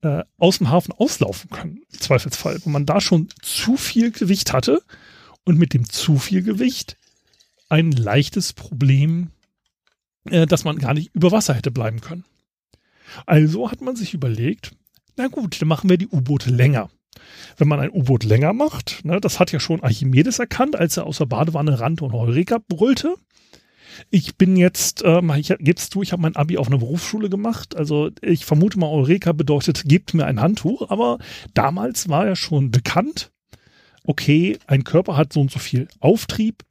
äh, 0.00 0.22
aus 0.38 0.58
dem 0.58 0.70
Hafen 0.70 0.92
auslaufen 0.92 1.50
können, 1.50 1.82
im 1.92 2.00
Zweifelsfall, 2.00 2.58
wo 2.64 2.70
man 2.70 2.86
da 2.86 3.00
schon 3.00 3.28
zu 3.42 3.76
viel 3.76 4.10
Gewicht 4.10 4.52
hatte 4.52 4.82
und 5.44 5.58
mit 5.58 5.74
dem 5.74 5.88
zu 5.88 6.18
viel 6.18 6.42
Gewicht 6.42 6.96
ein 7.68 7.92
leichtes 7.92 8.54
Problem, 8.54 9.30
äh, 10.30 10.46
dass 10.46 10.64
man 10.64 10.78
gar 10.78 10.94
nicht 10.94 11.14
über 11.14 11.32
Wasser 11.32 11.54
hätte 11.54 11.70
bleiben 11.70 12.00
können. 12.00 12.24
Also 13.26 13.70
hat 13.70 13.82
man 13.82 13.94
sich 13.94 14.14
überlegt, 14.14 14.72
na 15.16 15.28
gut, 15.28 15.60
dann 15.60 15.68
machen 15.68 15.90
wir 15.90 15.98
die 15.98 16.08
U-Boote 16.08 16.50
länger. 16.50 16.90
Wenn 17.56 17.68
man 17.68 17.80
ein 17.80 17.90
U-Boot 17.90 18.24
länger 18.24 18.52
macht, 18.52 19.04
ne, 19.04 19.20
das 19.20 19.38
hat 19.38 19.52
ja 19.52 19.60
schon 19.60 19.82
Archimedes 19.82 20.38
erkannt, 20.38 20.76
als 20.76 20.96
er 20.96 21.06
aus 21.06 21.18
der 21.18 21.26
Badewanne 21.26 21.78
rannte 21.78 22.04
und 22.04 22.12
Heureka 22.12 22.58
brüllte. 22.66 23.14
Ich 24.10 24.36
bin 24.36 24.56
jetzt, 24.56 25.02
ähm, 25.04 25.32
ich 25.36 25.54
gibst 25.60 25.94
du, 25.94 26.02
ich 26.02 26.12
habe 26.12 26.22
mein 26.22 26.34
Abi 26.34 26.58
auf 26.58 26.66
einer 26.66 26.78
Berufsschule 26.78 27.30
gemacht. 27.30 27.76
Also 27.76 28.10
ich 28.20 28.44
vermute 28.44 28.78
mal, 28.78 28.88
Eureka 28.88 29.32
bedeutet, 29.32 29.84
gebt 29.86 30.14
mir 30.14 30.26
ein 30.26 30.40
Handtuch. 30.40 30.90
Aber 30.90 31.18
damals 31.54 32.08
war 32.08 32.26
ja 32.26 32.34
schon 32.34 32.72
bekannt, 32.72 33.30
okay, 34.04 34.58
ein 34.66 34.82
Körper 34.82 35.16
hat 35.16 35.32
so 35.32 35.40
und 35.40 35.50
so 35.50 35.58
viel 35.58 35.88
Auftrieb 36.00 36.64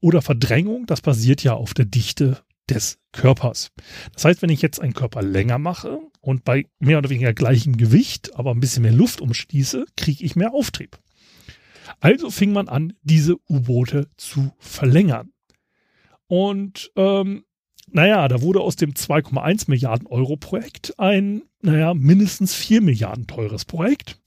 oder 0.00 0.22
Verdrängung. 0.22 0.86
Das 0.86 1.00
basiert 1.00 1.42
ja 1.42 1.54
auf 1.54 1.74
der 1.74 1.84
Dichte 1.84 2.38
des 2.70 2.98
Körpers. 3.12 3.70
Das 4.12 4.24
heißt, 4.24 4.42
wenn 4.42 4.50
ich 4.50 4.62
jetzt 4.62 4.80
einen 4.80 4.94
Körper 4.94 5.22
länger 5.22 5.58
mache 5.58 5.98
und 6.20 6.44
bei 6.44 6.66
mehr 6.78 6.98
oder 6.98 7.10
weniger 7.10 7.32
gleichem 7.32 7.76
Gewicht, 7.76 8.36
aber 8.36 8.52
ein 8.52 8.60
bisschen 8.60 8.82
mehr 8.82 8.92
Luft 8.92 9.20
umschließe, 9.20 9.86
kriege 9.96 10.24
ich 10.24 10.36
mehr 10.36 10.52
Auftrieb. 10.52 10.98
Also 12.00 12.30
fing 12.30 12.52
man 12.52 12.68
an, 12.68 12.92
diese 13.02 13.36
U-Boote 13.48 14.08
zu 14.16 14.52
verlängern. 14.58 15.32
Und 16.26 16.92
ähm, 16.96 17.44
naja, 17.90 18.28
da 18.28 18.42
wurde 18.42 18.60
aus 18.60 18.76
dem 18.76 18.92
2,1 18.92 19.64
Milliarden 19.68 20.06
Euro 20.06 20.36
Projekt 20.36 20.98
ein, 20.98 21.42
naja, 21.62 21.94
mindestens 21.94 22.54
4 22.54 22.82
Milliarden 22.82 23.26
teures 23.26 23.64
Projekt. 23.64 24.20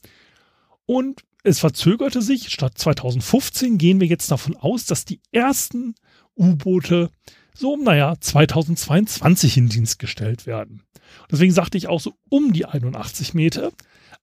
Und 0.85 1.23
es 1.43 1.59
verzögerte 1.59 2.21
sich. 2.21 2.49
Statt 2.49 2.77
2015 2.77 3.77
gehen 3.77 3.99
wir 3.99 4.07
jetzt 4.07 4.31
davon 4.31 4.55
aus, 4.55 4.85
dass 4.85 5.05
die 5.05 5.21
ersten 5.31 5.95
U-Boote 6.35 7.09
so, 7.53 7.77
naja, 7.77 8.15
2022 8.19 9.57
in 9.57 9.69
Dienst 9.69 9.99
gestellt 9.99 10.45
werden. 10.45 10.83
Deswegen 11.29 11.51
sagte 11.51 11.77
ich 11.77 11.87
auch 11.87 11.99
so 11.99 12.13
um 12.29 12.53
die 12.53 12.65
81 12.65 13.33
Meter. 13.33 13.71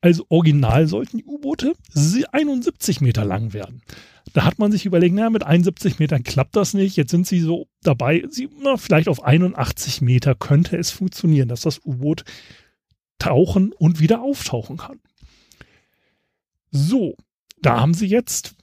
Also 0.01 0.25
original 0.29 0.87
sollten 0.87 1.19
die 1.19 1.25
U-Boote 1.25 1.75
71 2.33 3.01
Meter 3.01 3.25
lang 3.25 3.53
werden. 3.53 3.83
Da 4.33 4.45
hat 4.45 4.59
man 4.59 4.71
sich 4.71 4.87
überlegt, 4.87 5.15
naja, 5.15 5.31
mit 5.31 5.43
71 5.43 5.99
Metern 5.99 6.23
klappt 6.23 6.55
das 6.55 6.75
nicht. 6.75 6.97
Jetzt 6.97 7.11
sind 7.11 7.27
sie 7.27 7.41
so 7.41 7.67
dabei, 7.83 8.25
sie, 8.31 8.49
na, 8.63 8.77
vielleicht 8.77 9.09
auf 9.09 9.25
81 9.25 10.01
Meter 10.01 10.35
könnte 10.35 10.77
es 10.77 10.91
funktionieren, 10.91 11.49
dass 11.49 11.63
das 11.63 11.85
U-Boot 11.85 12.25
tauchen 13.19 13.73
und 13.73 14.01
wieder 14.01 14.23
auftauchen 14.23 14.77
kann. 14.77 15.01
So, 16.71 17.17
da 17.61 17.81
haben 17.81 17.95
sie 17.95 18.07
jetzt 18.07 18.55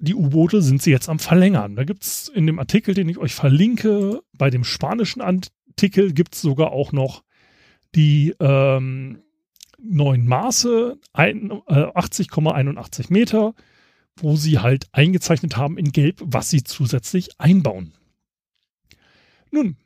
die 0.00 0.14
U-Boote 0.14 0.62
sind 0.62 0.82
sie 0.82 0.90
jetzt 0.90 1.08
am 1.08 1.18
Verlängern. 1.18 1.76
Da 1.76 1.84
gibt 1.84 2.04
es 2.04 2.28
in 2.28 2.46
dem 2.46 2.58
Artikel, 2.58 2.94
den 2.94 3.08
ich 3.08 3.18
euch 3.18 3.34
verlinke, 3.34 4.20
bei 4.36 4.50
dem 4.50 4.64
spanischen 4.64 5.20
Artikel 5.20 6.12
gibt 6.12 6.34
es 6.34 6.40
sogar 6.40 6.72
auch 6.72 6.92
noch 6.92 7.22
die 7.94 8.34
ähm, 8.40 9.22
neuen 9.78 10.26
Maße, 10.26 10.98
äh, 11.14 11.32
80,81 11.32 13.12
Meter, 13.12 13.54
wo 14.16 14.36
sie 14.36 14.58
halt 14.58 14.88
eingezeichnet 14.92 15.56
haben 15.56 15.78
in 15.78 15.92
Gelb, 15.92 16.20
was 16.24 16.50
sie 16.50 16.64
zusätzlich 16.64 17.40
einbauen. 17.40 17.92
Nun, 19.50 19.76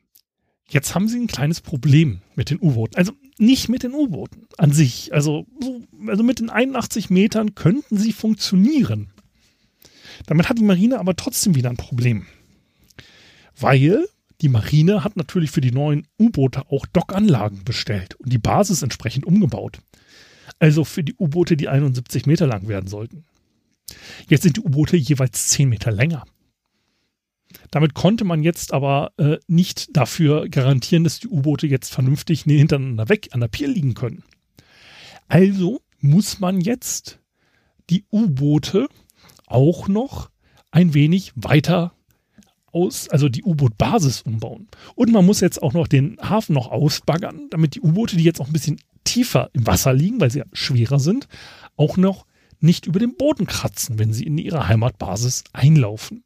jetzt 0.69 0.95
haben 0.95 1.09
sie 1.09 1.21
ein 1.21 1.27
kleines 1.27 1.61
Problem 1.61 2.23
mit 2.35 2.51
den 2.51 2.59
U-Booten. 2.61 2.97
Also 2.97 3.13
nicht 3.39 3.69
mit 3.69 3.83
den 3.83 3.93
U-Booten 3.93 4.47
an 4.59 4.73
sich. 4.73 5.13
Also, 5.13 5.47
also 6.07 6.23
mit 6.23 6.41
den 6.41 6.51
81 6.51 7.11
Metern 7.11 7.55
könnten 7.55 7.97
sie 7.97 8.13
funktionieren. 8.13 9.12
Damit 10.27 10.49
hat 10.49 10.59
die 10.59 10.65
Marine 10.65 10.99
aber 10.99 11.17
trotzdem 11.17 11.55
wieder 11.55 11.71
ein 11.71 11.77
Problem. 11.77 12.27
Weil 13.59 14.07
die 14.41 14.49
Marine 14.49 15.05
hat 15.05 15.17
natürlich 15.17 15.51
für 15.51 15.61
die 15.61 15.71
neuen 15.71 16.07
U-Boote 16.19 16.71
auch 16.71 16.87
Dockanlagen 16.87 17.65
bestellt 17.65 18.17
und 18.17 18.33
die 18.33 18.39
Basis 18.39 18.83
entsprechend 18.83 19.25
umgebaut. 19.25 19.79
Also 20.59 20.85
für 20.85 21.05
die 21.05 21.15
U-Boote, 21.15 21.57
die 21.57 21.69
71 21.69 22.27
Meter 22.27 22.47
lang 22.47 22.67
werden 22.67 22.89
sollten. 22.89 23.25
Jetzt 24.29 24.43
sind 24.43 24.57
die 24.57 24.61
U-Boote 24.61 24.97
jeweils 24.97 25.49
10 25.49 25.69
Meter 25.69 25.93
länger. 25.93 26.25
Damit 27.71 27.95
konnte 27.95 28.25
man 28.25 28.43
jetzt 28.43 28.73
aber 28.73 29.13
äh, 29.19 29.39
nicht 29.47 29.97
dafür 29.97 30.49
garantieren, 30.49 31.05
dass 31.05 31.21
die 31.21 31.29
U-Boote 31.29 31.67
jetzt 31.67 31.93
vernünftig 31.93 32.43
hintereinander 32.43 33.09
weg 33.09 33.29
an 33.33 33.41
der 33.41 33.49
Pier 33.49 33.69
liegen 33.69 33.95
können. 33.95 34.25
Also 35.29 35.81
muss 36.01 36.41
man 36.41 36.61
jetzt 36.61 37.21
die 37.91 38.05
U-Boote 38.11 38.89
auch 39.53 39.89
noch 39.89 40.31
ein 40.71 40.95
wenig 40.95 41.33
weiter 41.37 41.93
aus, 42.73 43.09
also 43.09 43.29
die 43.29 43.45
U-Boot-Basis 43.45 44.23
umbauen. 44.23 44.69
Und 44.95 45.13
man 45.13 45.27
muss 45.27 45.41
jetzt 45.41 45.63
auch 45.63 45.75
noch 45.75 45.87
den 45.87 46.17
Hafen 46.21 46.55
noch 46.55 46.71
ausbaggern, 46.71 47.49
damit 47.51 47.75
die 47.75 47.81
U-Boote, 47.81 48.17
die 48.17 48.25
jetzt 48.25 48.41
auch 48.41 48.47
ein 48.47 48.53
bisschen 48.53 48.81
tiefer 49.05 49.51
im 49.53 49.67
Wasser 49.67 49.93
liegen, 49.93 50.21
weil 50.21 50.31
sie 50.31 50.41
ja 50.41 50.47
schwerer 50.53 50.99
sind, 50.99 51.29
auch 51.77 51.97
noch 51.97 52.27
nicht 52.61 52.87
über 52.87 53.01
den 53.01 53.17
Boden 53.17 53.47
kratzen, 53.47 53.99
wenn 53.99 54.13
sie 54.13 54.25
in 54.25 54.39
ihre 54.39 54.69
Heimatbasis 54.69 55.45
einlaufen. 55.53 56.25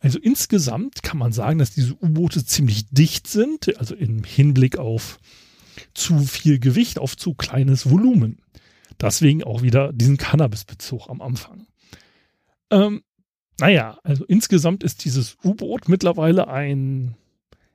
Also 0.00 0.18
insgesamt 0.18 1.02
kann 1.02 1.16
man 1.16 1.32
sagen, 1.32 1.58
dass 1.58 1.70
diese 1.70 1.94
U-Boote 1.94 2.44
ziemlich 2.44 2.90
dicht 2.90 3.28
sind, 3.28 3.78
also 3.78 3.94
im 3.94 4.24
Hinblick 4.24 4.78
auf 4.78 5.18
zu 5.94 6.18
viel 6.18 6.58
Gewicht, 6.58 6.98
auf 6.98 7.16
zu 7.16 7.34
kleines 7.34 7.88
Volumen. 7.88 8.38
Deswegen 9.00 9.44
auch 9.44 9.62
wieder 9.62 9.92
diesen 9.92 10.16
Cannabis-Bezug 10.16 11.08
am 11.08 11.20
Anfang. 11.22 11.66
Ähm, 12.70 13.02
naja, 13.58 13.98
also 14.02 14.24
insgesamt 14.24 14.84
ist 14.84 15.04
dieses 15.04 15.36
U-Boot 15.42 15.88
mittlerweile 15.88 16.48
ein 16.48 17.14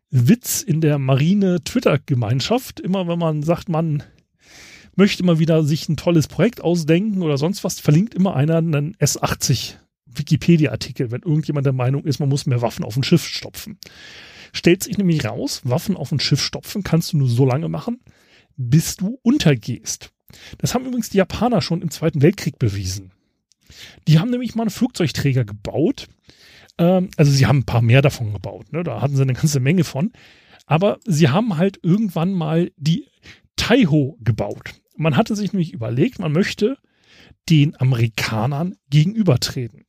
Witz 0.09 0.61
in 0.61 0.81
der 0.81 0.99
Marine-Twitter-Gemeinschaft. 0.99 2.79
Immer 2.79 3.07
wenn 3.07 3.17
man 3.17 3.43
sagt, 3.43 3.69
man 3.69 4.03
möchte 4.95 5.23
mal 5.23 5.39
wieder 5.39 5.63
sich 5.63 5.87
ein 5.89 5.97
tolles 5.97 6.27
Projekt 6.27 6.61
ausdenken 6.61 7.21
oder 7.21 7.37
sonst 7.37 7.63
was, 7.63 7.79
verlinkt 7.79 8.13
immer 8.13 8.35
einer 8.35 8.57
einen 8.57 8.95
S80 8.97 9.75
Wikipedia-Artikel, 10.05 11.11
wenn 11.11 11.21
irgendjemand 11.21 11.65
der 11.65 11.73
Meinung 11.73 12.03
ist, 12.05 12.19
man 12.19 12.29
muss 12.29 12.45
mehr 12.45 12.61
Waffen 12.61 12.83
auf 12.83 12.97
ein 12.97 13.03
Schiff 13.03 13.25
stopfen. 13.25 13.77
Stellt 14.53 14.83
sich 14.83 14.97
nämlich 14.97 15.23
raus, 15.25 15.61
Waffen 15.63 15.95
auf 15.95 16.11
ein 16.11 16.19
Schiff 16.19 16.41
stopfen 16.41 16.83
kannst 16.83 17.13
du 17.13 17.17
nur 17.17 17.29
so 17.29 17.45
lange 17.45 17.69
machen, 17.69 18.01
bis 18.57 18.97
du 18.97 19.17
untergehst. 19.23 20.11
Das 20.57 20.73
haben 20.73 20.85
übrigens 20.85 21.09
die 21.09 21.17
Japaner 21.17 21.61
schon 21.61 21.81
im 21.81 21.89
Zweiten 21.91 22.21
Weltkrieg 22.21 22.59
bewiesen. 22.59 23.11
Die 24.07 24.19
haben 24.19 24.29
nämlich 24.29 24.55
mal 24.55 24.63
einen 24.63 24.69
Flugzeugträger 24.69 25.45
gebaut. 25.45 26.07
Ähm, 26.77 27.09
also 27.17 27.31
sie 27.31 27.45
haben 27.45 27.59
ein 27.59 27.65
paar 27.65 27.81
mehr 27.81 28.01
davon 28.01 28.33
gebaut. 28.33 28.71
Ne? 28.71 28.83
Da 28.83 29.01
hatten 29.01 29.15
sie 29.15 29.21
eine 29.21 29.33
ganze 29.33 29.59
Menge 29.59 29.83
von. 29.83 30.11
Aber 30.65 30.99
sie 31.05 31.29
haben 31.29 31.57
halt 31.57 31.79
irgendwann 31.83 32.33
mal 32.33 32.71
die 32.77 33.07
Taiho 33.55 34.17
gebaut. 34.21 34.73
Man 34.95 35.17
hatte 35.17 35.35
sich 35.35 35.53
nämlich 35.53 35.73
überlegt, 35.73 36.19
man 36.19 36.31
möchte 36.31 36.77
den 37.49 37.79
Amerikanern 37.79 38.75
gegenübertreten. 38.89 39.85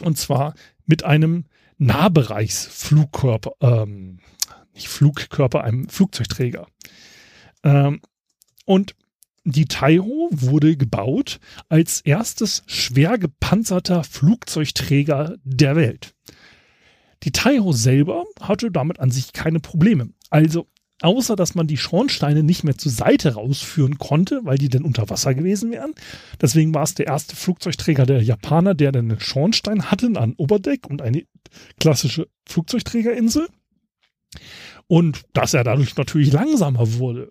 Und 0.00 0.18
zwar 0.18 0.54
mit 0.86 1.04
einem 1.04 1.44
Nahbereichsflugkörper, 1.78 3.52
ähm, 3.60 4.18
nicht 4.74 4.88
Flugkörper, 4.88 5.62
einem 5.62 5.88
Flugzeugträger. 5.88 6.66
Ähm, 7.62 8.00
und 8.64 8.94
die 9.44 9.66
Taiho 9.66 10.30
wurde 10.32 10.76
gebaut 10.76 11.38
als 11.68 12.00
erstes 12.00 12.62
schwer 12.66 13.18
gepanzerter 13.18 14.02
Flugzeugträger 14.02 15.36
der 15.44 15.76
Welt. 15.76 16.14
Die 17.22 17.32
Taiho 17.32 17.72
selber 17.72 18.24
hatte 18.40 18.70
damit 18.70 19.00
an 19.00 19.10
sich 19.10 19.32
keine 19.32 19.60
Probleme. 19.60 20.10
Also 20.30 20.66
außer 21.02 21.36
dass 21.36 21.54
man 21.54 21.66
die 21.66 21.76
Schornsteine 21.76 22.42
nicht 22.42 22.64
mehr 22.64 22.78
zur 22.78 22.92
Seite 22.92 23.34
rausführen 23.34 23.98
konnte, 23.98 24.40
weil 24.44 24.56
die 24.56 24.68
dann 24.70 24.84
unter 24.84 25.10
Wasser 25.10 25.34
gewesen 25.34 25.70
wären. 25.70 25.92
Deswegen 26.40 26.74
war 26.74 26.84
es 26.84 26.94
der 26.94 27.06
erste 27.06 27.36
Flugzeugträger 27.36 28.06
der 28.06 28.22
Japaner, 28.22 28.74
der 28.74 28.92
dann 28.92 29.10
einen 29.10 29.20
Schornstein 29.20 29.90
hatte 29.90 30.10
an 30.16 30.34
Oberdeck 30.36 30.86
und 30.88 31.02
eine 31.02 31.24
klassische 31.78 32.28
Flugzeugträgerinsel. 32.46 33.48
Und 34.86 35.22
dass 35.32 35.54
er 35.54 35.64
dadurch 35.64 35.96
natürlich 35.96 36.32
langsamer 36.32 36.94
wurde, 36.94 37.30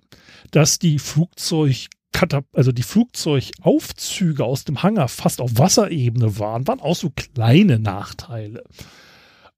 dass 0.52 0.80
die 0.80 1.00
Flugzeug 1.00 1.88
also 2.54 2.72
die 2.72 2.84
Flugzeugaufzüge 2.84 4.44
aus 4.44 4.64
dem 4.64 4.84
Hangar 4.84 5.08
fast 5.08 5.42
auf 5.42 5.58
Wasserebene 5.58 6.40
waren, 6.40 6.68
waren 6.68 6.80
auch 6.80 6.96
so 6.96 7.10
kleine 7.10 7.80
Nachteile. 7.80 8.64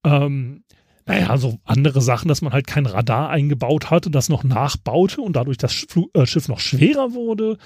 Ähm, 0.04 0.64
naja, 1.06 1.36
so 1.38 1.58
andere 1.64 2.00
Sachen, 2.00 2.26
dass 2.28 2.42
man 2.42 2.52
halt 2.52 2.66
kein 2.66 2.86
Radar 2.86 3.30
eingebaut 3.30 3.90
hatte, 3.90 4.10
das 4.10 4.28
noch 4.28 4.42
nachbaute 4.42 5.20
und 5.20 5.36
dadurch 5.36 5.56
das 5.56 5.72
Fl 5.72 6.06
äh, 6.14 6.26
Schiff 6.26 6.48
noch 6.48 6.58
schwerer 6.58 7.14
wurde, 7.14 7.58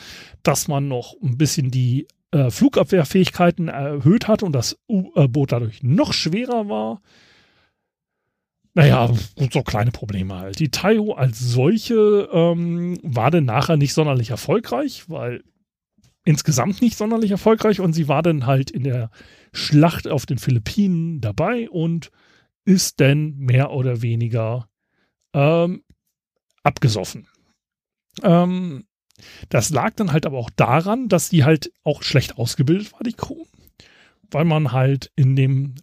dass 0.42 0.68
man 0.68 0.88
noch 0.88 1.14
ein 1.22 1.38
bisschen 1.38 1.70
die 1.70 2.06
äh, 2.32 2.50
Flugabwehrfähigkeiten 2.50 3.68
erhöht 3.68 4.28
hatte 4.28 4.44
und 4.44 4.52
das 4.52 4.78
U-Boot 4.88 5.52
dadurch 5.52 5.82
noch 5.82 6.12
schwerer 6.12 6.68
war. 6.68 7.00
Naja, 8.74 9.10
so 9.52 9.62
kleine 9.62 9.90
Probleme 9.90 10.38
halt. 10.38 10.58
Die 10.60 10.70
Taiho 10.70 11.14
als 11.14 11.40
solche 11.40 12.28
ähm, 12.32 12.98
war 13.02 13.30
dann 13.30 13.44
nachher 13.44 13.76
nicht 13.76 13.94
sonderlich 13.94 14.30
erfolgreich, 14.30 15.08
weil 15.08 15.42
insgesamt 16.24 16.80
nicht 16.80 16.96
sonderlich 16.96 17.32
erfolgreich 17.32 17.80
und 17.80 17.92
sie 17.92 18.06
war 18.06 18.22
dann 18.22 18.46
halt 18.46 18.70
in 18.70 18.84
der 18.84 19.10
Schlacht 19.52 20.06
auf 20.06 20.26
den 20.26 20.38
Philippinen 20.38 21.20
dabei 21.20 21.68
und 21.68 22.10
ist 22.64 23.00
denn 23.00 23.36
mehr 23.38 23.72
oder 23.72 24.02
weniger 24.02 24.68
ähm, 25.32 25.82
abgesoffen. 26.62 27.26
Ähm, 28.22 28.84
das 29.48 29.70
lag 29.70 29.94
dann 29.94 30.12
halt 30.12 30.26
aber 30.26 30.38
auch 30.38 30.50
daran, 30.50 31.08
dass 31.08 31.28
die 31.28 31.44
halt 31.44 31.72
auch 31.82 32.02
schlecht 32.02 32.38
ausgebildet 32.38 32.92
war, 32.92 33.00
die 33.00 33.12
Crew. 33.12 33.44
Weil 34.30 34.44
man 34.44 34.72
halt 34.72 35.10
in 35.16 35.36
dem 35.36 35.74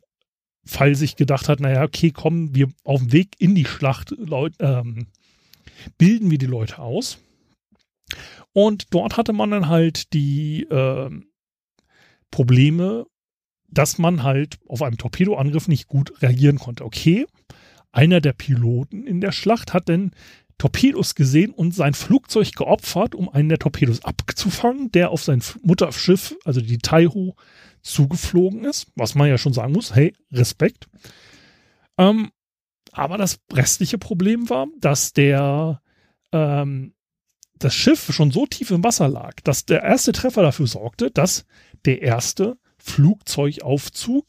Fall 0.67 0.95
sich 0.95 1.15
gedacht 1.15 1.49
hat, 1.49 1.59
naja, 1.59 1.83
okay, 1.83 2.11
kommen 2.11 2.55
wir 2.55 2.69
auf 2.83 2.99
dem 2.99 3.11
Weg 3.11 3.35
in 3.39 3.55
die 3.55 3.65
Schlacht, 3.65 4.11
Leut, 4.11 4.53
ähm, 4.59 5.07
bilden 5.97 6.31
wir 6.31 6.37
die 6.37 6.45
Leute 6.45 6.79
aus. 6.79 7.19
Und 8.53 8.93
dort 8.93 9.17
hatte 9.17 9.33
man 9.33 9.51
dann 9.51 9.67
halt 9.67 10.13
die 10.13 10.63
äh, 10.63 11.09
Probleme, 12.31 13.05
dass 13.69 13.97
man 13.97 14.23
halt 14.23 14.57
auf 14.67 14.81
einen 14.81 14.97
Torpedoangriff 14.97 15.67
nicht 15.67 15.87
gut 15.87 16.21
reagieren 16.21 16.57
konnte. 16.57 16.85
Okay, 16.85 17.25
einer 17.91 18.21
der 18.21 18.33
Piloten 18.33 19.05
in 19.05 19.21
der 19.21 19.31
Schlacht 19.31 19.73
hat 19.73 19.89
dann 19.89 20.11
Torpedos 20.57 21.15
gesehen 21.15 21.51
und 21.51 21.73
sein 21.73 21.93
Flugzeug 21.93 22.53
geopfert, 22.55 23.13
um 23.13 23.29
einen 23.29 23.49
der 23.49 23.59
Torpedos 23.59 24.03
abzufangen, 24.03 24.91
der 24.91 25.11
auf 25.11 25.23
sein 25.23 25.43
Mutterschiff, 25.61 26.35
also 26.45 26.61
die 26.61 26.79
Taiho, 26.79 27.35
zugeflogen 27.83 28.65
ist. 28.65 28.87
Was 28.95 29.15
man 29.15 29.29
ja 29.29 29.37
schon 29.37 29.53
sagen 29.53 29.73
muss, 29.73 29.95
hey, 29.95 30.13
Respekt. 30.31 30.87
Ähm, 31.97 32.31
aber 32.91 33.17
das 33.17 33.39
restliche 33.53 33.97
Problem 33.97 34.49
war, 34.49 34.67
dass 34.79 35.13
der 35.13 35.81
ähm, 36.31 36.93
das 37.59 37.73
Schiff 37.73 38.13
schon 38.13 38.31
so 38.31 38.45
tief 38.45 38.71
im 38.71 38.83
Wasser 38.83 39.07
lag, 39.07 39.35
dass 39.43 39.65
der 39.65 39.83
erste 39.83 40.11
Treffer 40.11 40.41
dafür 40.41 40.67
sorgte, 40.67 41.11
dass 41.11 41.45
der 41.85 42.01
erste 42.01 42.57
Flugzeugaufzug 42.77 44.25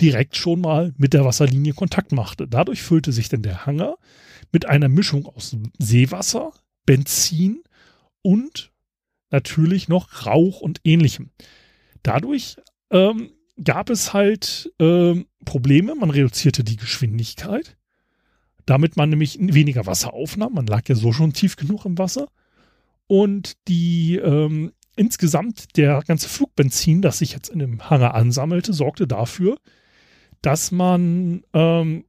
direkt 0.00 0.36
schon 0.36 0.60
mal 0.60 0.92
mit 0.96 1.12
der 1.12 1.24
Wasserlinie 1.24 1.74
Kontakt 1.74 2.12
machte. 2.12 2.48
Dadurch 2.48 2.82
füllte 2.82 3.12
sich 3.12 3.28
denn 3.28 3.42
der 3.42 3.66
Hangar 3.66 3.96
mit 4.52 4.66
einer 4.66 4.88
Mischung 4.88 5.26
aus 5.26 5.56
Seewasser, 5.78 6.52
Benzin 6.86 7.62
und 8.22 8.72
natürlich 9.30 9.88
noch 9.88 10.26
Rauch 10.26 10.60
und 10.60 10.80
ähnlichem. 10.84 11.30
Dadurch 12.02 12.56
ähm, 12.90 13.30
gab 13.62 13.90
es 13.90 14.12
halt 14.12 14.72
ähm, 14.78 15.26
Probleme. 15.44 15.94
Man 15.94 16.10
reduzierte 16.10 16.64
die 16.64 16.76
Geschwindigkeit, 16.76 17.76
damit 18.66 18.96
man 18.96 19.10
nämlich 19.10 19.38
weniger 19.40 19.86
Wasser 19.86 20.12
aufnahm. 20.12 20.54
Man 20.54 20.66
lag 20.66 20.88
ja 20.88 20.94
so 20.94 21.12
schon 21.12 21.32
tief 21.32 21.56
genug 21.56 21.84
im 21.84 21.98
Wasser. 21.98 22.28
Und 23.06 23.56
die 23.68 24.16
ähm, 24.16 24.72
insgesamt 24.96 25.76
der 25.76 26.02
ganze 26.06 26.28
Flugbenzin, 26.28 27.02
das 27.02 27.18
sich 27.18 27.32
jetzt 27.32 27.48
in 27.48 27.58
dem 27.58 27.90
Hangar 27.90 28.14
ansammelte, 28.14 28.72
sorgte 28.72 29.06
dafür, 29.06 29.56
dass 30.42 30.70
man 30.72 31.42
ähm, 31.52 32.04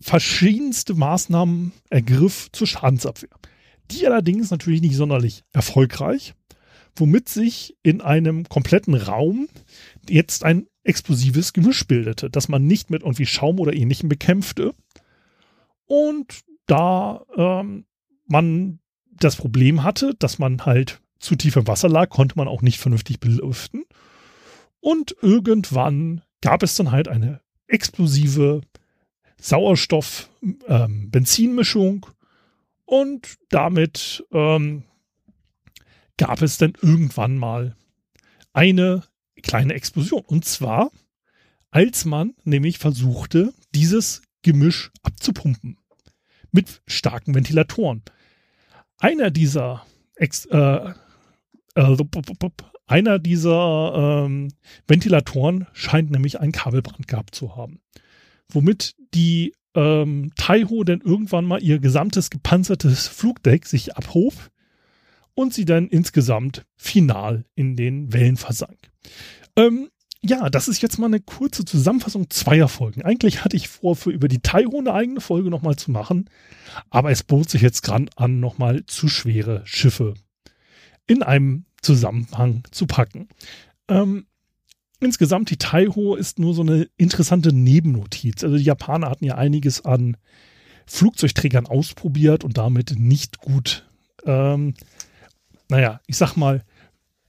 verschiedenste 0.00 0.94
Maßnahmen 0.94 1.72
ergriff 1.90 2.48
zur 2.52 2.66
Schadensabwehr. 2.66 3.30
Die 3.90 4.06
allerdings 4.06 4.50
natürlich 4.50 4.80
nicht 4.80 4.96
sonderlich 4.96 5.44
erfolgreich, 5.52 6.34
womit 6.96 7.28
sich 7.28 7.76
in 7.82 8.00
einem 8.00 8.48
kompletten 8.48 8.94
Raum 8.94 9.48
jetzt 10.08 10.44
ein 10.44 10.66
explosives 10.84 11.52
Gemisch 11.52 11.86
bildete, 11.86 12.30
das 12.30 12.48
man 12.48 12.66
nicht 12.66 12.90
mit 12.90 13.02
irgendwie 13.02 13.26
Schaum 13.26 13.58
oder 13.58 13.74
ähnlichem 13.74 14.08
bekämpfte. 14.08 14.74
Und 15.86 16.42
da 16.66 17.24
ähm, 17.36 17.86
man 18.26 18.80
das 19.10 19.36
Problem 19.36 19.82
hatte, 19.82 20.14
dass 20.18 20.38
man 20.38 20.64
halt 20.64 21.00
zu 21.18 21.36
tief 21.36 21.56
im 21.56 21.66
Wasser 21.66 21.88
lag, 21.88 22.10
konnte 22.10 22.36
man 22.36 22.48
auch 22.48 22.62
nicht 22.62 22.78
vernünftig 22.78 23.20
belüften. 23.20 23.84
Und 24.80 25.16
irgendwann 25.22 26.22
gab 26.42 26.62
es 26.62 26.76
dann 26.76 26.90
halt 26.90 27.08
eine 27.08 27.40
explosive 27.66 28.60
Sauerstoff-Benzinmischung 29.44 32.06
ähm, 32.06 32.12
und 32.86 33.36
damit 33.50 34.24
ähm, 34.32 34.84
gab 36.16 36.42
es 36.42 36.58
dann 36.58 36.72
irgendwann 36.80 37.36
mal 37.36 37.76
eine 38.54 39.02
kleine 39.42 39.74
Explosion. 39.74 40.22
Und 40.22 40.46
zwar, 40.46 40.90
als 41.70 42.06
man 42.06 42.32
nämlich 42.44 42.78
versuchte, 42.78 43.52
dieses 43.74 44.22
Gemisch 44.42 44.90
abzupumpen 45.02 45.76
mit 46.50 46.80
starken 46.86 47.34
Ventilatoren. 47.34 48.02
Einer 48.98 49.30
dieser 49.30 49.84
Ex 50.14 50.46
äh, 50.46 50.94
äh, 51.74 51.96
einer 52.86 53.18
dieser 53.18 54.24
ähm, 54.24 54.48
Ventilatoren 54.86 55.66
scheint 55.72 56.10
nämlich 56.10 56.40
einen 56.40 56.52
Kabelbrand 56.52 57.08
gehabt 57.08 57.34
zu 57.34 57.56
haben. 57.56 57.80
Womit 58.52 58.94
die 59.14 59.54
ähm, 59.74 60.30
Taiho 60.36 60.84
dann 60.84 61.00
irgendwann 61.00 61.44
mal 61.44 61.62
ihr 61.62 61.78
gesamtes 61.78 62.30
gepanzertes 62.30 63.08
Flugdeck 63.08 63.66
sich 63.66 63.96
abhob 63.96 64.34
und 65.34 65.52
sie 65.52 65.64
dann 65.64 65.88
insgesamt 65.88 66.64
final 66.76 67.44
in 67.54 67.76
den 67.76 68.12
Wellen 68.12 68.36
versank. 68.36 68.78
Ähm, 69.56 69.88
ja, 70.22 70.48
das 70.48 70.68
ist 70.68 70.80
jetzt 70.80 70.98
mal 70.98 71.06
eine 71.06 71.20
kurze 71.20 71.66
Zusammenfassung 71.66 72.30
zweier 72.30 72.68
Folgen. 72.68 73.02
Eigentlich 73.02 73.44
hatte 73.44 73.56
ich 73.56 73.68
vor, 73.68 73.94
für 73.94 74.10
über 74.10 74.28
die 74.28 74.40
Taiho 74.40 74.78
eine 74.78 74.94
eigene 74.94 75.20
Folge 75.20 75.50
nochmal 75.50 75.76
zu 75.76 75.90
machen, 75.90 76.30
aber 76.88 77.10
es 77.10 77.22
bot 77.22 77.50
sich 77.50 77.60
jetzt 77.60 77.82
gerade 77.82 78.06
an, 78.16 78.40
nochmal 78.40 78.86
zu 78.86 79.08
schwere 79.08 79.60
Schiffe 79.66 80.14
in 81.06 81.22
einem 81.22 81.66
Zusammenhang 81.82 82.62
zu 82.70 82.86
packen. 82.86 83.28
Ähm, 83.88 84.26
insgesamt, 85.00 85.50
die 85.50 85.56
Taiho 85.56 86.14
ist 86.14 86.38
nur 86.38 86.54
so 86.54 86.62
eine 86.62 86.88
interessante 86.96 87.52
Nebennotiz. 87.52 88.44
Also 88.44 88.56
die 88.56 88.64
Japaner 88.64 89.10
hatten 89.10 89.24
ja 89.24 89.36
einiges 89.36 89.84
an 89.84 90.16
Flugzeugträgern 90.86 91.66
ausprobiert 91.66 92.44
und 92.44 92.58
damit 92.58 92.94
nicht 92.98 93.38
gut, 93.38 93.88
ähm, 94.24 94.74
naja, 95.68 96.00
ich 96.06 96.16
sag 96.16 96.36
mal, 96.36 96.62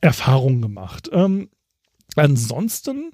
Erfahrungen 0.02 0.62
gemacht. 0.62 1.10
Ähm, 1.12 1.50
ansonsten 2.16 3.12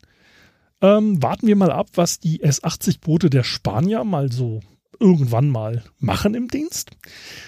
ähm, 0.82 1.22
warten 1.22 1.48
wir 1.48 1.56
mal 1.56 1.72
ab, 1.72 1.90
was 1.94 2.20
die 2.20 2.42
S-80-Boote 2.42 3.30
der 3.30 3.44
Spanier 3.44 4.04
mal 4.04 4.32
so 4.32 4.62
irgendwann 5.00 5.50
mal 5.50 5.84
machen 6.00 6.36
im 6.36 6.48
Dienst. 6.48 6.92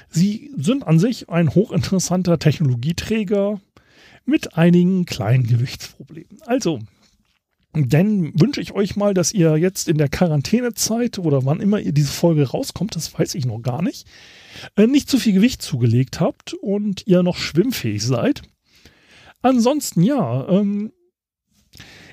Sie 0.10 0.52
sind 0.58 0.86
an 0.86 1.00
sich 1.00 1.30
ein 1.30 1.54
hochinteressanter 1.54 2.40
Technologieträger 2.40 3.62
mit 4.26 4.58
einigen 4.58 5.06
kleinen 5.06 5.46
Gewichtsproblemen. 5.46 6.42
Also, 6.46 6.80
dann 7.74 8.40
wünsche 8.40 8.62
ich 8.62 8.74
euch 8.74 8.96
mal, 8.96 9.14
dass 9.14 9.34
ihr 9.34 9.58
jetzt 9.58 9.88
in 9.88 9.98
der 9.98 10.10
Quarantänezeit 10.10 11.18
oder 11.18 11.46
wann 11.46 11.60
immer 11.60 11.80
ihr 11.80 11.92
diese 11.92 12.12
Folge 12.12 12.48
rauskommt, 12.50 12.96
das 12.96 13.18
weiß 13.18 13.34
ich 13.36 13.46
noch 13.46 13.62
gar 13.62 13.82
nicht, 13.82 14.08
äh, 14.76 14.86
nicht 14.86 15.10
zu 15.10 15.18
viel 15.18 15.34
Gewicht 15.34 15.62
zugelegt 15.62 16.20
habt 16.20 16.54
und 16.54 17.08
ihr 17.08 17.24
noch 17.24 17.38
schwimmfähig 17.38 18.04
seid. 18.04 18.44
Ansonsten 19.42 20.04
ja, 20.04 20.48
ähm, 20.48 20.94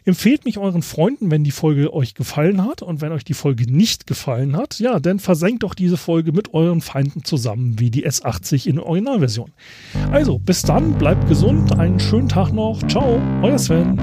Empfehlt 0.04 0.44
mich 0.44 0.58
euren 0.58 0.82
Freunden, 0.82 1.30
wenn 1.30 1.44
die 1.44 1.50
Folge 1.50 1.92
euch 1.92 2.14
gefallen 2.14 2.64
hat. 2.64 2.82
Und 2.82 3.00
wenn 3.00 3.12
euch 3.12 3.24
die 3.24 3.34
Folge 3.34 3.70
nicht 3.70 4.06
gefallen 4.06 4.56
hat, 4.56 4.78
ja, 4.80 5.00
dann 5.00 5.18
versenkt 5.18 5.62
doch 5.62 5.74
diese 5.74 5.96
Folge 5.96 6.32
mit 6.32 6.54
euren 6.54 6.80
Feinden 6.80 7.24
zusammen, 7.24 7.78
wie 7.78 7.90
die 7.90 8.06
S80 8.06 8.66
in 8.66 8.76
der 8.76 8.86
Originalversion. 8.86 9.50
Also, 10.10 10.38
bis 10.38 10.62
dann, 10.62 10.94
bleibt 10.94 11.28
gesund, 11.28 11.78
einen 11.78 12.00
schönen 12.00 12.28
Tag 12.28 12.52
noch. 12.52 12.82
Ciao, 12.88 13.20
euer 13.42 13.58
Sven. 13.58 13.98